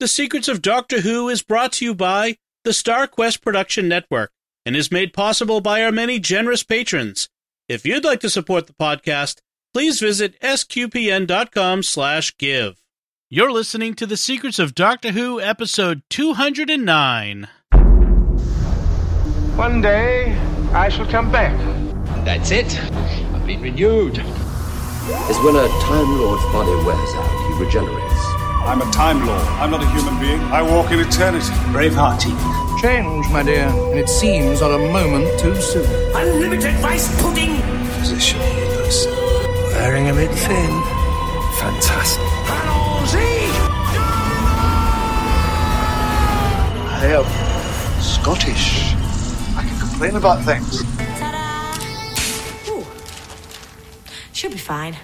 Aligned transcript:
The 0.00 0.06
Secrets 0.06 0.46
of 0.46 0.62
Doctor 0.62 1.00
Who 1.00 1.28
is 1.28 1.42
brought 1.42 1.72
to 1.72 1.84
you 1.84 1.92
by 1.92 2.36
the 2.62 2.72
Star 2.72 3.08
Quest 3.08 3.42
Production 3.42 3.88
Network 3.88 4.30
and 4.64 4.76
is 4.76 4.92
made 4.92 5.12
possible 5.12 5.60
by 5.60 5.82
our 5.82 5.90
many 5.90 6.20
generous 6.20 6.62
patrons. 6.62 7.28
If 7.68 7.84
you'd 7.84 8.04
like 8.04 8.20
to 8.20 8.30
support 8.30 8.68
the 8.68 8.74
podcast, 8.74 9.40
please 9.74 9.98
visit 9.98 10.40
sqpn.com 10.40 11.82
slash 11.82 12.36
give. 12.38 12.80
You're 13.28 13.50
listening 13.50 13.94
to 13.94 14.06
The 14.06 14.16
Secrets 14.16 14.60
of 14.60 14.76
Doctor 14.76 15.10
Who, 15.10 15.40
episode 15.40 16.02
209. 16.10 17.48
One 19.56 19.80
day, 19.80 20.38
I 20.72 20.90
shall 20.90 21.06
come 21.06 21.32
back. 21.32 21.58
That's 22.24 22.52
it. 22.52 22.80
I've 23.34 23.44
been 23.44 23.60
renewed. 23.60 24.18
is 24.18 25.38
when 25.40 25.56
a 25.56 25.66
Time 25.82 26.18
Lord's 26.20 26.44
body 26.52 26.70
wears 26.86 27.14
out, 27.14 27.52
he 27.58 27.64
regenerates. 27.64 28.07
I'm 28.66 28.82
a 28.82 28.90
Time 28.92 29.24
Lord. 29.26 29.42
I'm 29.60 29.70
not 29.70 29.82
a 29.82 29.88
human 29.90 30.18
being. 30.20 30.40
I 30.52 30.62
walk 30.62 30.90
in 30.90 31.00
eternity. 31.00 31.46
Braveheart. 31.72 32.20
Change, 32.82 33.28
my 33.30 33.42
dear, 33.42 33.66
and 33.66 33.98
it 33.98 34.08
seems 34.08 34.60
not 34.60 34.70
a 34.70 34.78
moment 34.78 35.26
too 35.40 35.54
soon. 35.56 35.86
Unlimited 36.14 36.74
rice 36.82 37.08
pudding. 37.22 37.60
Position 37.98 38.38
looks 38.76 39.06
Wearing 39.74 40.10
a 40.10 40.12
bit 40.12 40.30
thin. 40.30 40.70
fantastic. 41.58 42.22
Allons-y. 42.54 43.48
I 47.00 47.06
am 47.18 48.00
Scottish. 48.00 48.94
I 49.56 49.62
can 49.66 49.78
complain 49.80 50.16
about 50.16 50.44
things. 50.44 50.82
Ta-da! 51.18 52.72
Ooh. 52.72 52.84
Should 54.32 54.52
be 54.52 54.58
fine. 54.58 54.96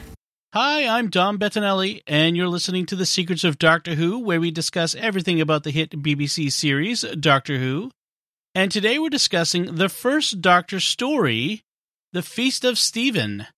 Hi, 0.54 0.86
I'm 0.86 1.10
Dom 1.10 1.36
Bettinelli, 1.36 2.02
and 2.06 2.36
you're 2.36 2.46
listening 2.46 2.86
to 2.86 2.94
The 2.94 3.06
Secrets 3.06 3.42
of 3.42 3.58
Doctor 3.58 3.96
Who, 3.96 4.20
where 4.20 4.40
we 4.40 4.52
discuss 4.52 4.94
everything 4.94 5.40
about 5.40 5.64
the 5.64 5.72
hit 5.72 5.90
BBC 5.90 6.52
series, 6.52 7.02
Doctor 7.18 7.58
Who. 7.58 7.90
And 8.54 8.70
today 8.70 9.00
we're 9.00 9.08
discussing 9.08 9.74
the 9.74 9.88
first 9.88 10.40
Doctor 10.40 10.78
story, 10.78 11.64
The 12.12 12.22
Feast 12.22 12.64
of 12.64 12.78
Steven. 12.78 13.48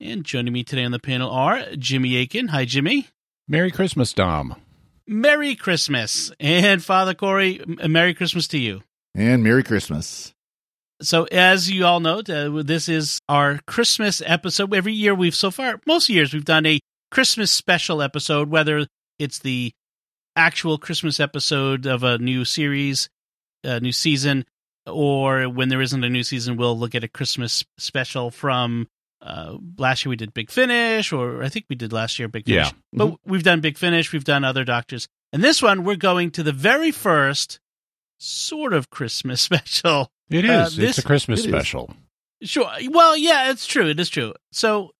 And 0.00 0.24
joining 0.24 0.54
me 0.54 0.64
today 0.64 0.84
on 0.84 0.90
the 0.92 0.98
panel 0.98 1.30
are 1.30 1.76
Jimmy 1.76 2.16
Akin. 2.16 2.48
Hi, 2.48 2.64
Jimmy. 2.64 3.08
Merry 3.46 3.70
Christmas, 3.70 4.14
Dom. 4.14 4.54
Merry 5.06 5.54
Christmas. 5.54 6.32
And 6.40 6.82
Father 6.82 7.12
Cory, 7.12 7.60
Merry 7.66 8.14
Christmas 8.14 8.48
to 8.48 8.58
you. 8.58 8.80
And 9.14 9.44
Merry 9.44 9.64
Christmas. 9.64 10.32
So, 11.00 11.24
as 11.24 11.70
you 11.70 11.84
all 11.84 12.00
know, 12.00 12.20
uh, 12.28 12.62
this 12.62 12.88
is 12.88 13.20
our 13.28 13.60
Christmas 13.66 14.20
episode. 14.24 14.74
Every 14.74 14.92
year 14.92 15.14
we've 15.14 15.34
so 15.34 15.50
far, 15.50 15.80
most 15.86 16.08
years 16.08 16.34
we've 16.34 16.44
done 16.44 16.66
a 16.66 16.80
Christmas 17.10 17.52
special 17.52 18.02
episode, 18.02 18.50
whether 18.50 18.86
it's 19.18 19.38
the 19.38 19.72
actual 20.34 20.76
Christmas 20.76 21.20
episode 21.20 21.86
of 21.86 22.02
a 22.02 22.18
new 22.18 22.44
series, 22.44 23.08
a 23.62 23.78
new 23.78 23.92
season, 23.92 24.44
or 24.86 25.48
when 25.48 25.68
there 25.68 25.80
isn't 25.80 26.02
a 26.02 26.08
new 26.08 26.24
season, 26.24 26.56
we'll 26.56 26.78
look 26.78 26.94
at 26.94 27.04
a 27.04 27.08
Christmas 27.08 27.64
special 27.78 28.30
from. 28.30 28.88
Uh, 29.20 29.56
last 29.76 30.04
year 30.04 30.10
we 30.10 30.16
did 30.16 30.32
Big 30.32 30.48
Finish, 30.48 31.12
or 31.12 31.42
I 31.42 31.48
think 31.48 31.66
we 31.68 31.74
did 31.74 31.92
last 31.92 32.20
year 32.20 32.28
Big 32.28 32.44
Finish. 32.46 32.68
Yeah. 32.68 32.72
But 32.92 33.18
we've 33.26 33.42
done 33.42 33.60
Big 33.60 33.76
Finish, 33.76 34.12
we've 34.12 34.22
done 34.22 34.44
other 34.44 34.64
Doctors. 34.64 35.08
And 35.32 35.42
this 35.42 35.60
one, 35.60 35.82
we're 35.82 35.96
going 35.96 36.30
to 36.32 36.44
the 36.44 36.52
very 36.52 36.92
first 36.92 37.58
sort 38.18 38.72
of 38.72 38.90
Christmas 38.90 39.40
special. 39.42 40.12
It 40.30 40.44
is. 40.44 40.50
Uh, 40.50 40.64
it's 40.66 40.76
this- 40.76 40.98
a 40.98 41.02
Christmas 41.02 41.40
it 41.40 41.46
is. 41.46 41.52
special. 41.52 41.94
Sure. 42.42 42.70
Well, 42.90 43.16
yeah, 43.16 43.50
it's 43.50 43.66
true. 43.66 43.88
It 43.88 43.98
is 43.98 44.08
true. 44.08 44.32
So 44.52 44.92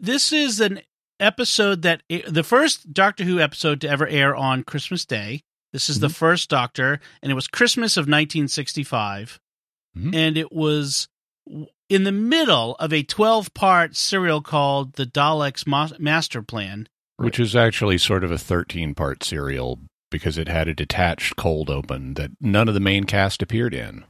this 0.00 0.32
is 0.32 0.58
an 0.60 0.80
episode 1.20 1.82
that 1.82 2.02
the 2.28 2.42
first 2.44 2.92
Doctor 2.94 3.24
Who 3.24 3.40
episode 3.40 3.80
to 3.82 3.88
ever 3.90 4.06
air 4.06 4.34
on 4.34 4.62
Christmas 4.62 5.04
Day. 5.04 5.42
This 5.72 5.90
is 5.90 6.00
the 6.00 6.08
first 6.08 6.48
Doctor, 6.48 6.98
and 7.22 7.30
it 7.30 7.34
was 7.34 7.46
Christmas 7.46 7.98
of 7.98 8.08
1965, 8.08 9.38
Mhm. 9.96 10.14
and 10.14 10.38
it 10.38 10.50
was 10.50 11.08
in 11.90 12.04
the 12.04 12.12
middle 12.12 12.74
of 12.76 12.92
a 12.92 13.02
12-part 13.02 13.94
serial 13.96 14.40
called 14.40 14.94
The 14.94 15.04
Daleks 15.06 15.66
Ma- 15.66 15.90
Master 15.98 16.40
Plan. 16.42 16.88
Which 17.16 17.38
is 17.40 17.54
actually 17.56 17.98
sort 17.98 18.24
of 18.24 18.30
a 18.30 18.38
13 18.38 18.94
part 18.94 19.22
serial 19.24 19.80
because 20.10 20.38
it 20.38 20.48
had 20.48 20.68
a 20.68 20.74
detached 20.74 21.36
cold 21.36 21.68
open 21.68 22.14
that 22.14 22.30
none 22.40 22.68
of 22.68 22.74
the 22.74 22.80
main 22.80 23.04
cast 23.04 23.42
appeared 23.42 23.74
in. 23.74 24.04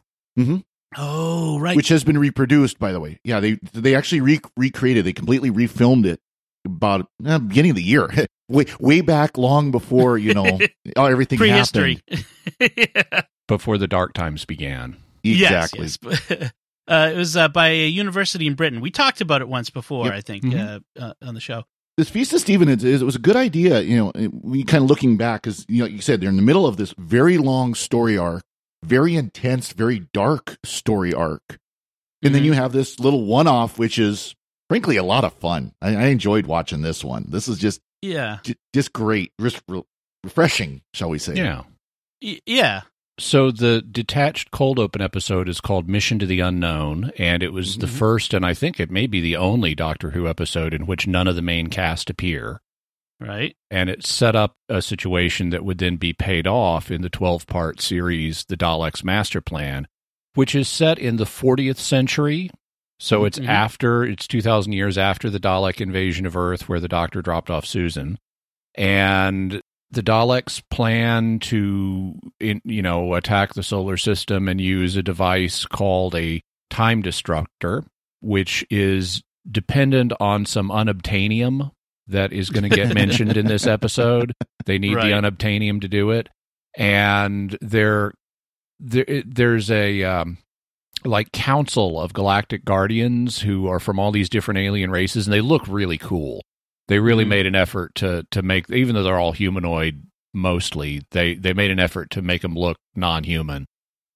Oh, 0.97 1.59
right. 1.59 1.76
Which 1.76 1.88
has 1.88 2.03
been 2.04 2.19
reproduced, 2.19 2.78
by 2.78 2.93
the 2.93 3.00
way. 3.00 3.19
Yeah, 3.25 3.41
they 3.41 3.59
they 3.75 3.94
actually 3.94 4.21
re- 4.22 4.41
recreated. 4.56 5.04
They 5.04 5.12
completely 5.12 5.50
refilmed 5.50 6.06
it 6.06 6.19
about 6.65 7.06
uh, 7.26 7.38
beginning 7.38 7.71
of 7.72 7.76
the 7.76 7.82
year, 7.82 8.09
way 8.49 8.66
way 8.81 9.00
back, 9.03 9.37
long 9.37 9.71
before 9.71 10.16
you 10.16 10.32
know 10.34 10.59
everything 10.97 11.38
prehistory. 11.38 12.00
happened. 12.09 12.72
yeah. 12.94 13.21
Before 13.49 13.76
the 13.78 13.87
dark 13.87 14.15
times 14.15 14.44
began. 14.44 14.97
Exactly. 15.25 15.81
Yes, 15.87 15.99
yes. 16.03 16.53
uh, 16.88 17.10
it 17.12 17.16
was 17.16 17.37
uh, 17.37 17.49
by 17.49 17.69
a 17.69 17.88
university 17.88 18.47
in 18.47 18.55
Britain. 18.55 18.81
We 18.81 18.91
talked 18.91 19.20
about 19.20 19.41
it 19.43 19.49
once 19.49 19.69
before, 19.69 20.06
Yep. 20.06 20.15
I 20.15 20.20
think, 20.20 20.44
Mhm. 20.44 20.82
uh, 20.99 21.00
uh, 21.03 21.12
on 21.22 21.34
the 21.34 21.41
show. 21.41 21.65
This 21.99 22.09
Feast 22.09 22.32
of 22.32 22.41
Steven 22.41 22.69
is, 22.69 22.84
is 22.84 23.03
it 23.03 23.05
was 23.05 23.16
a 23.16 23.20
good 23.20 23.37
idea. 23.37 23.81
You 23.81 23.97
know, 24.15 24.28
we 24.43 24.62
kind 24.62 24.84
of 24.84 24.88
looking 24.88 25.16
back 25.16 25.43
because 25.43 25.66
you 25.69 25.81
know 25.81 25.87
you 25.87 26.00
said 26.00 26.20
they're 26.20 26.31
in 26.31 26.37
the 26.37 26.43
middle 26.43 26.66
of 26.66 26.76
this 26.76 26.94
very 26.97 27.37
long 27.38 27.75
story 27.75 28.16
arc, 28.16 28.43
very 28.84 29.16
intense, 29.16 29.72
very 29.72 30.06
dark 30.12 30.58
story 30.64 31.12
arc, 31.12 31.58
and 32.22 32.34
then 32.34 32.42
Mhm. 32.42 32.46
you 32.46 32.52
have 32.54 32.72
this 32.72 32.98
little 33.00 33.24
one 33.26 33.46
off, 33.46 33.78
which 33.78 33.98
is 33.98 34.34
frankly 34.68 34.96
a 34.96 35.02
lot 35.02 35.24
of 35.24 35.32
fun. 35.34 35.72
I, 35.82 35.94
I 35.96 36.04
enjoyed 36.06 36.46
watching 36.46 36.82
this 36.82 37.02
one. 37.04 37.26
This 37.28 37.48
is 37.48 37.58
just 37.58 37.80
Yeah, 38.02 38.38
j- 38.44 38.54
just 38.74 38.92
great, 38.92 39.32
just 39.40 39.60
re- 39.68 39.82
refreshing, 40.24 40.82
shall 40.94 41.10
we 41.10 41.18
say? 41.18 41.34
Yeah. 41.34 41.62
Y- 42.22 42.40
yeah, 42.46 42.82
So 43.20 43.50
the 43.50 43.82
detached 43.82 44.52
cold 44.52 44.78
open 44.78 45.02
episode 45.02 45.48
is 45.48 45.60
called 45.60 45.88
Mission 45.88 46.20
to 46.20 46.26
the 46.26 46.38
Unknown, 46.38 47.10
and 47.18 47.42
it 47.42 47.52
was 47.52 47.78
the 47.78 47.86
Mhm. 47.88 47.98
first 47.98 48.32
and 48.32 48.46
I 48.46 48.54
think 48.54 48.78
it 48.78 48.92
may 48.92 49.08
be 49.08 49.20
the 49.20 49.34
only 49.36 49.74
Doctor 49.74 50.12
Who 50.12 50.28
episode 50.28 50.72
in 50.72 50.86
which 50.86 51.08
none 51.08 51.26
of 51.26 51.34
the 51.34 51.42
main 51.42 51.66
cast 51.66 52.08
appear. 52.10 52.60
Right. 53.20 53.56
and 53.70 53.90
it 53.90 54.04
set 54.06 54.34
up 54.36 54.54
a 54.68 54.80
situation 54.82 55.50
that 55.50 55.64
would 55.64 55.78
then 55.78 55.96
be 55.96 56.12
paid 56.12 56.46
off 56.46 56.90
in 56.90 57.02
the 57.02 57.10
12 57.10 57.46
part 57.46 57.80
series, 57.80 58.44
The 58.48 58.56
Daleks 58.56 59.02
Master 59.04 59.40
Plan, 59.40 59.86
which 60.34 60.54
is 60.54 60.68
set 60.68 60.98
in 60.98 61.16
the 61.16 61.24
40th 61.26 61.78
century. 61.78 62.50
So 63.00 63.24
it's 63.24 63.38
Mhm. 63.38 63.46
after, 63.48 64.04
it's 64.04 64.26
2,000 64.26 64.72
years 64.72 64.98
after 64.98 65.30
the 65.30 65.38
Dalek 65.38 65.80
invasion 65.80 66.26
of 66.26 66.36
Earth, 66.36 66.68
where 66.68 66.80
the 66.80 66.88
Doctor 66.88 67.22
dropped 67.22 67.50
off 67.50 67.64
Susan. 67.64 68.18
And 68.74 69.60
the 69.90 70.02
Daleks 70.02 70.62
plan 70.70 71.38
to, 71.40 72.18
in, 72.40 72.60
you 72.64 72.82
know, 72.82 73.14
attack 73.14 73.54
the 73.54 73.62
solar 73.62 73.96
system 73.96 74.48
and 74.48 74.60
use 74.60 74.96
a 74.96 75.02
device 75.02 75.64
called 75.64 76.14
a 76.14 76.40
time 76.70 77.02
destructor, 77.02 77.84
which 78.20 78.64
is 78.68 79.22
dependent 79.50 80.12
on 80.20 80.44
some 80.44 80.68
unobtainium 80.68 81.70
that 82.08 82.32
is 82.32 82.50
going 82.50 82.69
to 82.69 82.74
get 82.74 82.94
mentioned 82.94 83.36
in 83.36 83.46
this 83.46 83.66
episode. 83.66 84.32
They 84.66 84.78
need 84.78 84.94
Right. 84.96 85.08
the 85.08 85.12
unobtainium 85.14 85.80
to 85.82 85.88
do 85.88 86.10
it, 86.10 86.28
and 86.76 87.56
there, 87.60 88.12
there 88.80 89.22
there's 89.26 89.70
a 89.70 90.02
um, 90.04 90.38
like 91.04 91.32
council 91.32 92.00
of 92.00 92.12
galactic 92.12 92.64
guardians 92.64 93.41
who 93.41 93.66
are 93.69 93.80
from 93.80 93.98
all 93.98 94.10
these 94.12 94.28
different 94.28 94.58
alien 94.58 94.91
races, 94.91 95.26
and 95.26 95.32
they 95.34 95.41
look 95.41 95.66
really 95.69 95.98
cool. 95.98 96.42
They 96.88 96.98
really 96.98 97.24
Mhm. 97.24 97.28
made 97.28 97.46
an 97.46 97.54
effort 97.54 97.94
to 97.96 98.26
to 98.30 98.42
make, 98.42 98.70
even 98.70 98.94
though 98.94 99.02
they're 99.02 99.19
all 99.19 99.32
humanoid 99.32 100.02
mostly, 100.34 101.02
they 101.10 101.34
they 101.34 101.52
made 101.52 101.70
an 101.70 101.78
effort 101.80 102.10
to 102.10 102.22
make 102.22 102.42
them 102.42 102.54
look 102.54 102.76
non-human, 102.94 103.66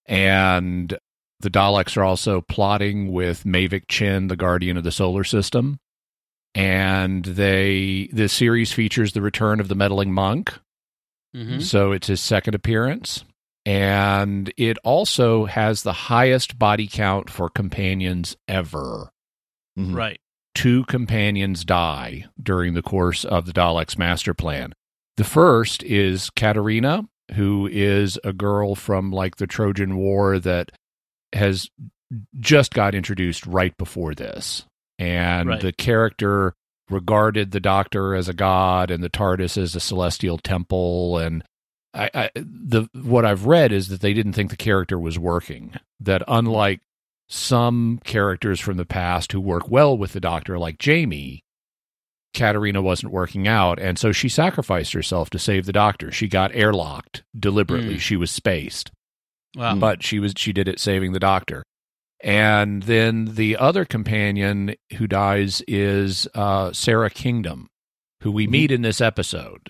and 0.06 0.96
the 1.40 1.50
Daleks 1.50 1.96
are 1.96 2.04
also 2.04 2.40
plotting 2.40 3.10
with 3.12 3.44
Mavic 3.44 3.84
Chen, 3.88 4.28
the 4.28 4.36
guardian 4.36 4.76
of 4.76 4.84
the 4.84 4.92
solar 4.92 5.24
system. 5.24 5.78
And 6.54 7.24
they 7.24 8.08
the 8.12 8.28
series 8.28 8.72
features 8.72 9.12
the 9.12 9.22
return 9.22 9.58
of 9.60 9.68
the 9.68 9.74
meddling 9.74 10.12
monk. 10.12 10.52
hmm 11.34 11.60
So 11.60 11.92
it's 11.92 12.08
his 12.08 12.20
second 12.20 12.54
appearance. 12.54 13.24
And 13.64 14.52
it 14.56 14.76
also 14.84 15.44
has 15.46 15.82
the 15.82 15.92
highest 15.92 16.58
body 16.58 16.88
count 16.90 17.30
for 17.30 17.48
companions 17.48 18.36
ever. 18.48 19.10
Mhm. 19.78 19.94
Right. 19.94 20.20
Two 20.54 20.84
companions 20.84 21.64
die 21.64 22.26
during 22.42 22.74
the 22.74 22.82
course 22.82 23.24
of 23.24 23.46
the 23.46 23.52
Daleks' 23.52 23.96
master 23.96 24.34
plan. 24.34 24.74
The 25.16 25.24
first 25.24 25.82
is 25.84 26.28
Katerina, 26.30 27.08
who 27.34 27.66
is 27.70 28.18
a 28.24 28.32
girl 28.32 28.74
from 28.74 29.10
like 29.10 29.36
the 29.36 29.46
Trojan 29.46 29.96
War 29.96 30.38
that 30.38 30.72
has 31.32 31.70
just 32.40 32.74
got 32.74 32.94
introduced 32.94 33.46
right 33.46 33.74
before 33.78 34.14
this. 34.14 34.66
And 35.02 35.48
Right. 35.48 35.60
the 35.60 35.72
character 35.72 36.54
regarded 36.88 37.50
the 37.50 37.60
Doctor 37.60 38.14
as 38.14 38.28
a 38.28 38.32
god 38.34 38.90
and 38.90 39.02
the 39.02 39.10
TARDIS 39.10 39.56
as 39.56 39.74
a 39.74 39.80
celestial 39.80 40.38
temple. 40.38 41.18
And 41.18 41.42
I, 41.94 42.10
I, 42.14 42.30
the 42.36 42.88
what 42.94 43.24
I've 43.24 43.46
read 43.46 43.72
is 43.72 43.88
that 43.88 44.00
they 44.00 44.12
didn't 44.14 44.34
think 44.34 44.50
the 44.50 44.56
character 44.56 44.98
was 44.98 45.18
working. 45.18 45.74
That 46.00 46.22
unlike 46.28 46.80
some 47.28 48.00
characters 48.04 48.60
from 48.60 48.76
the 48.76 48.84
past 48.84 49.32
who 49.32 49.40
work 49.40 49.68
well 49.70 49.96
with 49.96 50.12
the 50.12 50.20
Doctor, 50.20 50.58
like 50.58 50.78
Jamie, 50.78 51.42
Katerina 52.34 52.80
wasn't 52.80 53.12
working 53.12 53.46
out, 53.48 53.78
and 53.78 53.98
so 53.98 54.12
she 54.12 54.28
sacrificed 54.28 54.92
herself 54.92 55.28
to 55.30 55.38
save 55.38 55.66
the 55.66 55.72
doctor. 55.72 56.10
She 56.10 56.28
got 56.28 56.52
airlocked 56.52 57.22
deliberately. 57.38 57.96
Mm. 57.96 58.00
She 58.00 58.16
was 58.16 58.30
spaced, 58.30 58.90
Wow. 59.56 59.74
but 59.76 60.02
she 60.02 60.18
was 60.18 60.32
she 60.36 60.52
did 60.52 60.66
it 60.68 60.80
saving 60.80 61.12
the 61.12 61.20
doctor. 61.20 61.62
And 62.22 62.84
then 62.84 63.34
the 63.34 63.56
other 63.56 63.84
companion 63.84 64.74
who 64.96 65.06
dies 65.08 65.60
is 65.66 66.28
uh, 66.34 66.72
Sara 66.72 67.10
Kingdom, 67.10 67.68
who 68.22 68.30
we 68.30 68.46
meet 68.46 68.70
in 68.70 68.82
this 68.82 69.00
episode. 69.00 69.68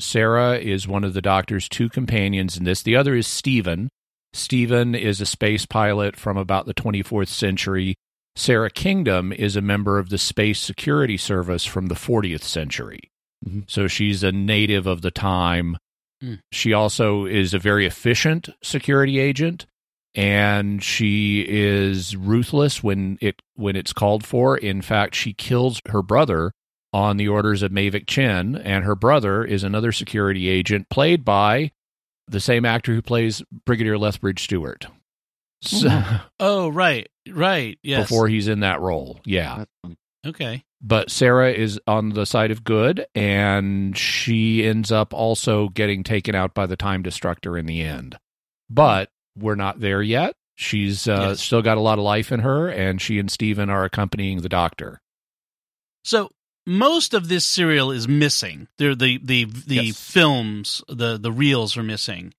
Sara 0.00 0.58
is 0.58 0.88
one 0.88 1.04
of 1.04 1.14
the 1.14 1.22
doctor's 1.22 1.68
two 1.68 1.88
companions 1.88 2.56
in 2.56 2.64
this. 2.64 2.82
The 2.82 2.96
other 2.96 3.14
is 3.14 3.28
Steven. 3.28 3.88
Steven 4.32 4.96
is 4.96 5.20
a 5.20 5.26
space 5.26 5.66
pilot 5.66 6.16
from 6.16 6.36
about 6.36 6.66
the 6.66 6.74
24th 6.74 7.28
century. 7.28 7.94
Sara 8.34 8.70
Kingdom 8.70 9.32
is 9.32 9.54
a 9.54 9.60
member 9.60 10.00
of 10.00 10.08
the 10.08 10.18
Space 10.18 10.58
Security 10.58 11.16
Service 11.16 11.64
from 11.64 11.86
the 11.86 11.94
40th 11.94 12.42
century. 12.42 13.12
Mhm. 13.46 13.70
So 13.70 13.86
she's 13.86 14.24
a 14.24 14.32
native 14.32 14.88
of 14.88 15.02
the 15.02 15.12
time. 15.12 15.76
Hmm. 16.20 16.34
She 16.50 16.72
also 16.72 17.26
is 17.26 17.54
a 17.54 17.60
very 17.60 17.86
efficient 17.86 18.48
security 18.64 19.20
agent 19.20 19.66
and 20.14 20.82
she 20.82 21.44
is 21.48 22.16
ruthless 22.16 22.82
when 22.82 23.18
it 23.20 23.42
when 23.54 23.76
it's 23.76 23.92
called 23.92 24.24
for. 24.24 24.56
In 24.56 24.82
fact, 24.82 25.14
she 25.14 25.32
kills 25.32 25.80
her 25.88 26.02
brother 26.02 26.52
on 26.92 27.16
the 27.16 27.28
orders 27.28 27.62
of 27.62 27.72
Mavic 27.72 28.06
Chen, 28.06 28.54
and 28.56 28.84
her 28.84 28.94
brother 28.94 29.44
is 29.44 29.64
another 29.64 29.90
security 29.90 30.48
agent 30.48 30.88
played 30.88 31.24
by 31.24 31.72
the 32.28 32.40
same 32.40 32.64
actor 32.64 32.94
who 32.94 33.02
plays 33.02 33.42
Brigadier 33.66 33.98
Lethbridge 33.98 34.42
Stewart. 34.44 34.86
So, 35.62 36.02
oh, 36.40 36.68
right, 36.68 37.08
right. 37.28 37.78
Yes. 37.82 38.08
Before 38.08 38.28
he's 38.28 38.48
in 38.48 38.60
that 38.60 38.80
role, 38.80 39.20
yeah. 39.24 39.64
Okay. 40.24 40.64
But 40.80 41.10
Sara 41.10 41.50
is 41.50 41.80
on 41.86 42.10
the 42.10 42.26
side 42.26 42.50
of 42.50 42.62
good, 42.62 43.06
and 43.14 43.96
she 43.96 44.64
ends 44.64 44.92
up 44.92 45.14
also 45.14 45.70
getting 45.70 46.04
taken 46.04 46.34
out 46.34 46.54
by 46.54 46.66
the 46.66 46.76
Time 46.76 47.02
Destructor 47.02 47.58
in 47.58 47.66
the 47.66 47.82
end. 47.82 48.18
But 48.68 49.10
we're 49.38 49.54
not 49.54 49.80
there 49.80 50.02
yet. 50.02 50.34
She's 50.56 51.08
uh, 51.08 51.28
Yes. 51.30 51.40
still 51.42 51.62
got 51.62 51.78
a 51.78 51.80
lot 51.80 51.98
of 51.98 52.04
life 52.04 52.30
in 52.30 52.40
her, 52.40 52.68
and 52.68 53.00
she 53.02 53.18
and 53.18 53.30
Steven 53.30 53.68
are 53.70 53.84
accompanying 53.84 54.40
the 54.42 54.48
Doctor. 54.48 55.00
So 56.04 56.30
most 56.66 57.14
of 57.14 57.28
this 57.28 57.44
serial 57.46 57.90
is 57.90 58.06
missing. 58.08 58.68
There, 58.78 58.94
the 58.94 59.18
the 59.22 59.44
the 59.44 59.86
Yes. 59.86 60.00
films, 60.00 60.82
the 60.88 61.18
the 61.18 61.32
reels 61.32 61.76
are 61.76 61.82
missing. 61.82 62.32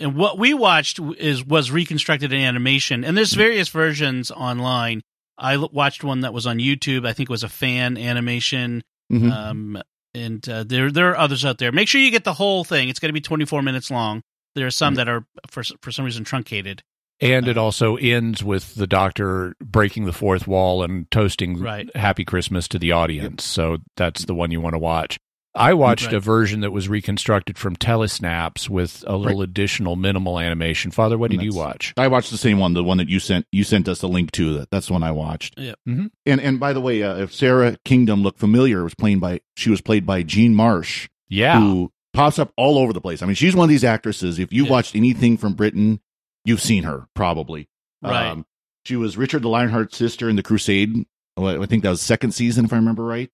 And 0.00 0.16
what 0.16 0.38
we 0.38 0.54
watched 0.54 0.98
is 1.18 1.44
was 1.44 1.70
reconstructed 1.70 2.32
in 2.32 2.40
animation, 2.40 3.04
and 3.04 3.16
there's 3.16 3.32
various 3.34 3.68
versions 3.68 4.30
online. 4.30 5.02
I 5.38 5.56
watched 5.56 6.02
one 6.04 6.20
that 6.20 6.32
was 6.32 6.46
on 6.46 6.58
YouTube. 6.58 7.06
I 7.06 7.12
think 7.12 7.28
it 7.28 7.32
was 7.32 7.44
a 7.44 7.48
fan 7.48 7.96
animation. 7.96 8.82
Mhm. 9.12 9.30
Um, 9.30 9.82
and 10.14 10.48
uh, 10.48 10.64
there 10.64 10.90
there 10.90 11.10
are 11.10 11.16
others 11.16 11.44
out 11.44 11.58
there. 11.58 11.72
Make 11.72 11.88
sure 11.88 12.00
you 12.00 12.10
get 12.10 12.24
the 12.24 12.32
whole 12.34 12.64
thing. 12.64 12.88
It's 12.88 12.98
going 13.00 13.10
to 13.10 13.12
be 13.12 13.20
24 13.20 13.62
minutes 13.62 13.90
long. 13.90 14.22
There 14.54 14.66
are 14.66 14.70
some 14.70 14.94
that 14.96 15.08
are 15.08 15.24
for 15.48 15.62
for 15.80 15.90
some 15.92 16.04
reason 16.04 16.24
truncated. 16.24 16.82
And 17.20 17.46
it 17.46 17.56
also 17.56 17.96
ends 17.96 18.42
with 18.42 18.74
the 18.74 18.88
Doctor 18.88 19.54
breaking 19.62 20.04
the 20.04 20.12
fourth 20.12 20.48
wall 20.48 20.82
and 20.82 21.08
toasting 21.12 21.58
Right. 21.60 21.88
Happy 21.96 22.24
Christmas 22.24 22.66
to 22.68 22.78
the 22.78 22.90
audience. 22.92 23.44
So 23.44 23.78
that's 23.96 24.24
the 24.24 24.34
one 24.34 24.50
you 24.50 24.60
want 24.60 24.74
to 24.74 24.80
watch. 24.80 25.16
I 25.56 25.74
watched 25.74 26.06
Right. 26.06 26.14
a 26.16 26.20
version 26.20 26.60
that 26.62 26.72
was 26.72 26.88
reconstructed 26.88 27.56
from 27.56 27.76
Telesnaps 27.76 28.68
with 28.68 29.04
a 29.06 29.16
little 29.16 29.40
additional 29.42 29.94
minimal 29.94 30.40
animation. 30.40 30.90
Father, 30.90 31.16
what 31.16 31.30
did 31.30 31.42
you 31.42 31.54
watch? 31.54 31.94
I 31.96 32.08
watched 32.08 32.32
the 32.32 32.36
same 32.36 32.58
one, 32.58 32.74
the 32.74 32.82
one 32.82 32.98
that 32.98 33.08
you 33.08 33.20
sent. 33.20 33.46
You 33.52 33.62
sent 33.62 33.88
us 33.88 34.02
a 34.02 34.08
link 34.08 34.32
to. 34.32 34.58
That 34.58 34.70
that's 34.72 34.88
the 34.88 34.92
one 34.94 35.04
I 35.04 35.12
watched. 35.12 35.56
Yep. 35.56 35.78
Mhm. 35.88 36.10
And 36.26 36.40
and 36.40 36.58
by 36.58 36.72
the 36.72 36.80
way, 36.80 37.04
uh, 37.04 37.16
if 37.18 37.32
Sara 37.32 37.76
Kingdom 37.84 38.22
looked 38.24 38.40
familiar, 38.40 38.80
it 38.80 38.84
was 38.84 38.94
played 38.96 39.20
by 39.20 39.40
she 39.56 39.70
was 39.70 39.80
played 39.80 40.04
by 40.04 40.24
Jean 40.24 40.52
Marsh, 40.56 41.08
Yeah. 41.28 41.60
who 41.60 41.92
pops 42.14 42.38
up 42.38 42.52
all 42.56 42.78
over 42.78 42.92
the 42.92 43.00
place. 43.00 43.22
I 43.22 43.26
mean, 43.26 43.34
she's 43.34 43.54
one 43.54 43.64
of 43.64 43.68
these 43.68 43.84
actresses. 43.84 44.38
If 44.38 44.52
you 44.52 44.64
Yeah. 44.64 44.70
watched 44.70 44.94
anything 44.96 45.36
from 45.36 45.52
Britain, 45.54 46.00
you've 46.44 46.62
seen 46.62 46.84
her 46.84 47.06
probably. 47.14 47.68
Um, 48.02 48.10
Right. 48.10 48.44
she 48.86 48.96
was 48.96 49.16
Richard 49.16 49.42
the 49.42 49.48
Lionheart's 49.48 49.96
sister 49.96 50.28
in 50.30 50.36
the 50.36 50.42
Crusade. 50.42 51.04
I 51.36 51.66
think 51.66 51.82
that 51.82 51.90
was 51.90 52.00
second 52.00 52.32
season, 52.32 52.64
if 52.64 52.72
I 52.72 52.76
remember 52.76 53.04
right. 53.04 53.30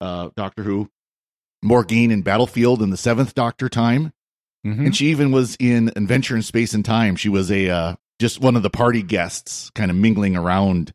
Uh, 0.00 0.30
Doctor 0.36 0.62
Who. 0.62 0.90
Morgaine 1.62 2.10
in 2.12 2.22
Battlefield 2.22 2.82
in 2.82 2.90
the 2.90 2.96
seventh 2.96 3.34
Doctor 3.34 3.68
time. 3.68 4.12
Mhm. 4.66 4.86
And 4.86 4.96
she 4.96 5.06
even 5.06 5.32
was 5.32 5.56
in 5.58 5.90
Adventure 5.96 6.36
in 6.36 6.42
Space 6.42 6.74
and 6.74 6.84
Time. 6.84 7.16
She 7.16 7.28
was 7.28 7.50
a 7.50 7.68
uh, 7.70 7.94
just 8.20 8.40
one 8.40 8.54
of 8.56 8.62
the 8.62 8.70
party 8.70 9.02
guests, 9.02 9.70
kind 9.74 9.90
of 9.90 9.96
mingling 9.96 10.36
around 10.36 10.92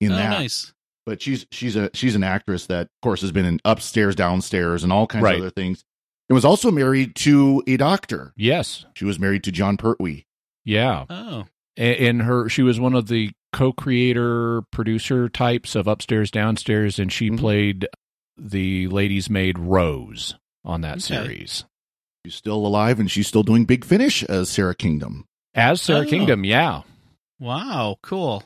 in 0.00 0.12
oh, 0.12 0.16
that. 0.16 0.30
nice. 0.30 0.72
But 1.06 1.22
she's 1.22 1.46
she's 1.50 1.76
a 1.76 1.88
she's 1.94 2.14
an 2.16 2.24
actress 2.24 2.66
that, 2.66 2.82
of 2.82 3.00
course, 3.02 3.20
has 3.22 3.32
been 3.32 3.46
in 3.46 3.60
Upstairs, 3.64 4.14
Downstairs, 4.16 4.82
and 4.84 4.92
all 4.92 5.06
kinds 5.06 5.22
Right. 5.22 5.36
of 5.36 5.42
other 5.42 5.50
things. 5.50 5.84
And 6.28 6.34
was 6.34 6.44
also 6.44 6.70
married 6.70 7.14
to 7.16 7.62
a 7.66 7.76
doctor. 7.76 8.32
Yes. 8.36 8.84
She 8.94 9.04
was 9.04 9.18
married 9.18 9.44
to 9.44 9.52
Jon 9.52 9.76
Pertwee. 9.76 10.22
Yeah. 10.64 11.04
Oh, 11.08 11.46
A- 11.76 12.08
And 12.08 12.22
her, 12.22 12.48
she 12.48 12.62
was 12.62 12.80
one 12.80 12.94
of 12.94 13.06
the 13.08 13.30
co-creator 13.52 14.62
producer 14.72 15.28
types 15.28 15.74
of 15.76 15.86
Upstairs 15.86 16.30
Downstairs, 16.30 16.98
and 16.98 17.12
she 17.12 17.30
Mhm. 17.30 17.38
played 17.38 17.88
the 18.36 18.88
lady's 18.88 19.30
maid 19.30 19.58
Rose 19.58 20.34
on 20.64 20.80
that 20.80 20.94
Okay. 20.98 21.00
series. 21.24 21.64
She's 22.24 22.34
still 22.34 22.66
alive, 22.66 22.98
and 22.98 23.10
she's 23.10 23.28
still 23.28 23.42
doing 23.44 23.64
Big 23.64 23.84
Finish 23.84 24.24
as 24.24 24.50
Sara 24.50 24.74
Kingdom. 24.74 25.26
As 25.54 25.80
Sara 25.80 26.04
Oh. 26.06 26.10
Kingdom, 26.10 26.44
yeah. 26.44 26.82
Wow, 27.38 27.98
cool. 28.02 28.42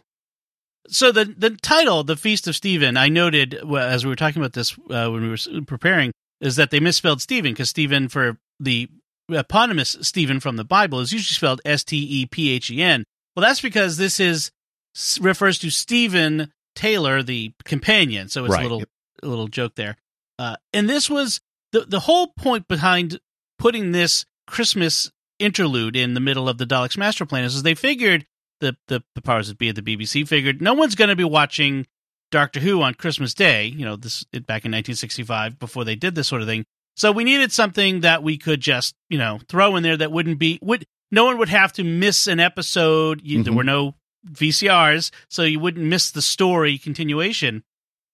So 0.89 1.13
the 1.13 1.25
the 1.25 1.51
title, 1.51 2.03
"The 2.05 2.17
Feast 2.17 2.47
of 2.49 2.57
Steven," 2.57 2.97
I 2.97 3.09
noted 3.09 3.55
as 3.55 4.05
we 4.05 4.09
were 4.11 4.17
talking 4.17 4.43
about 4.43 4.53
this 4.53 4.77
uh, 4.91 5.09
when 5.09 5.23
we 5.23 5.29
were 5.29 5.63
preparing, 5.67 6.13
is 6.41 6.57
that 6.57 6.71
they 6.71 6.81
misspelled 6.81 7.21
Steven 7.21 7.53
because 7.53 7.69
Stephen 7.71 8.09
for 8.09 8.39
the 8.59 8.89
eponymous 9.31 9.97
Stephen 10.01 10.41
from 10.41 10.57
the 10.57 10.65
Bible 10.65 11.01
is 11.01 11.13
usually 11.13 11.35
spelled 11.35 11.61
S 11.65 11.85
T 11.85 11.97
E 11.99 12.27
P 12.27 12.51
H 12.51 12.71
E 12.71 12.83
N. 12.83 13.05
Well, 13.37 13.43
that's 13.43 13.61
because 13.61 13.97
this 13.97 14.19
is 14.21 14.51
refers 15.21 15.59
to 15.61 15.71
Steven 15.71 16.53
Taylor, 16.75 17.23
the 17.23 17.53
companion. 17.65 18.29
So 18.29 18.45
it's 18.45 18.55
Right. 18.55 18.61
a 18.61 18.69
little 18.69 18.85
a 19.23 19.27
little 19.29 19.49
joke 19.49 19.75
there. 19.77 19.97
Uh, 20.39 20.57
and 20.73 20.89
this 20.89 21.09
was 21.11 21.41
the 21.73 21.81
the 21.83 22.01
whole 22.01 22.29
point 22.29 22.67
behind 22.69 23.21
putting 23.59 23.93
this 23.93 24.25
Christmas 24.47 25.11
interlude 25.39 25.97
in 25.97 26.15
the 26.15 26.21
middle 26.21 26.49
of 26.49 26.59
the 26.59 26.67
Daleks' 26.67 26.97
master 26.99 27.25
plan 27.25 27.45
is, 27.45 27.55
is 27.55 27.63
they 27.63 27.75
figured 27.75 28.27
the, 28.61 28.77
the 28.89 29.03
the 29.15 29.23
powers 29.23 29.49
that 29.49 29.59
be 29.59 29.69
at 29.69 29.77
the 29.77 29.83
BBC 29.83 30.27
figured 30.27 30.61
no 30.61 30.75
one's 30.75 30.95
going 30.95 31.09
to 31.11 31.17
be 31.17 31.25
watching 31.25 31.87
Doctor 32.31 32.61
Who 32.61 32.83
on 32.83 32.95
Christmas 32.95 33.35
Day. 33.35 33.67
You 33.67 33.85
know 33.85 33.97
this 33.97 34.25
it, 34.33 34.47
back 34.47 34.65
in 34.65 34.71
1965 34.71 35.59
before 35.59 35.85
they 35.85 35.97
did 35.97 36.15
this 36.15 36.29
sort 36.29 36.43
of 36.43 36.49
thing. 36.49 36.65
So 36.97 37.13
we 37.13 37.25
needed 37.25 37.53
something 37.53 38.01
that 38.01 38.23
we 38.23 38.39
could 38.39 38.61
just 38.61 38.95
you 39.09 39.19
know 39.19 39.41
throw 39.49 39.77
in 39.77 39.83
there 39.83 39.97
that 39.97 40.13
wouldn't 40.13 40.39
be 40.39 40.59
would 40.63 40.87
no 41.11 41.25
one 41.25 41.39
would 41.39 41.49
have 41.49 41.73
to 41.75 41.85
miss 41.85 42.27
an 42.27 42.41
episode. 42.41 43.21
You, 43.23 43.43
There 43.43 43.53
were 43.53 43.63
mm-hmm. 43.63 43.69
no 43.69 43.95
VCRs, 44.33 45.11
so 45.29 45.43
you 45.43 45.59
wouldn't 45.59 45.85
miss 45.85 46.11
the 46.11 46.23
story 46.23 46.79
continuation. 46.79 47.65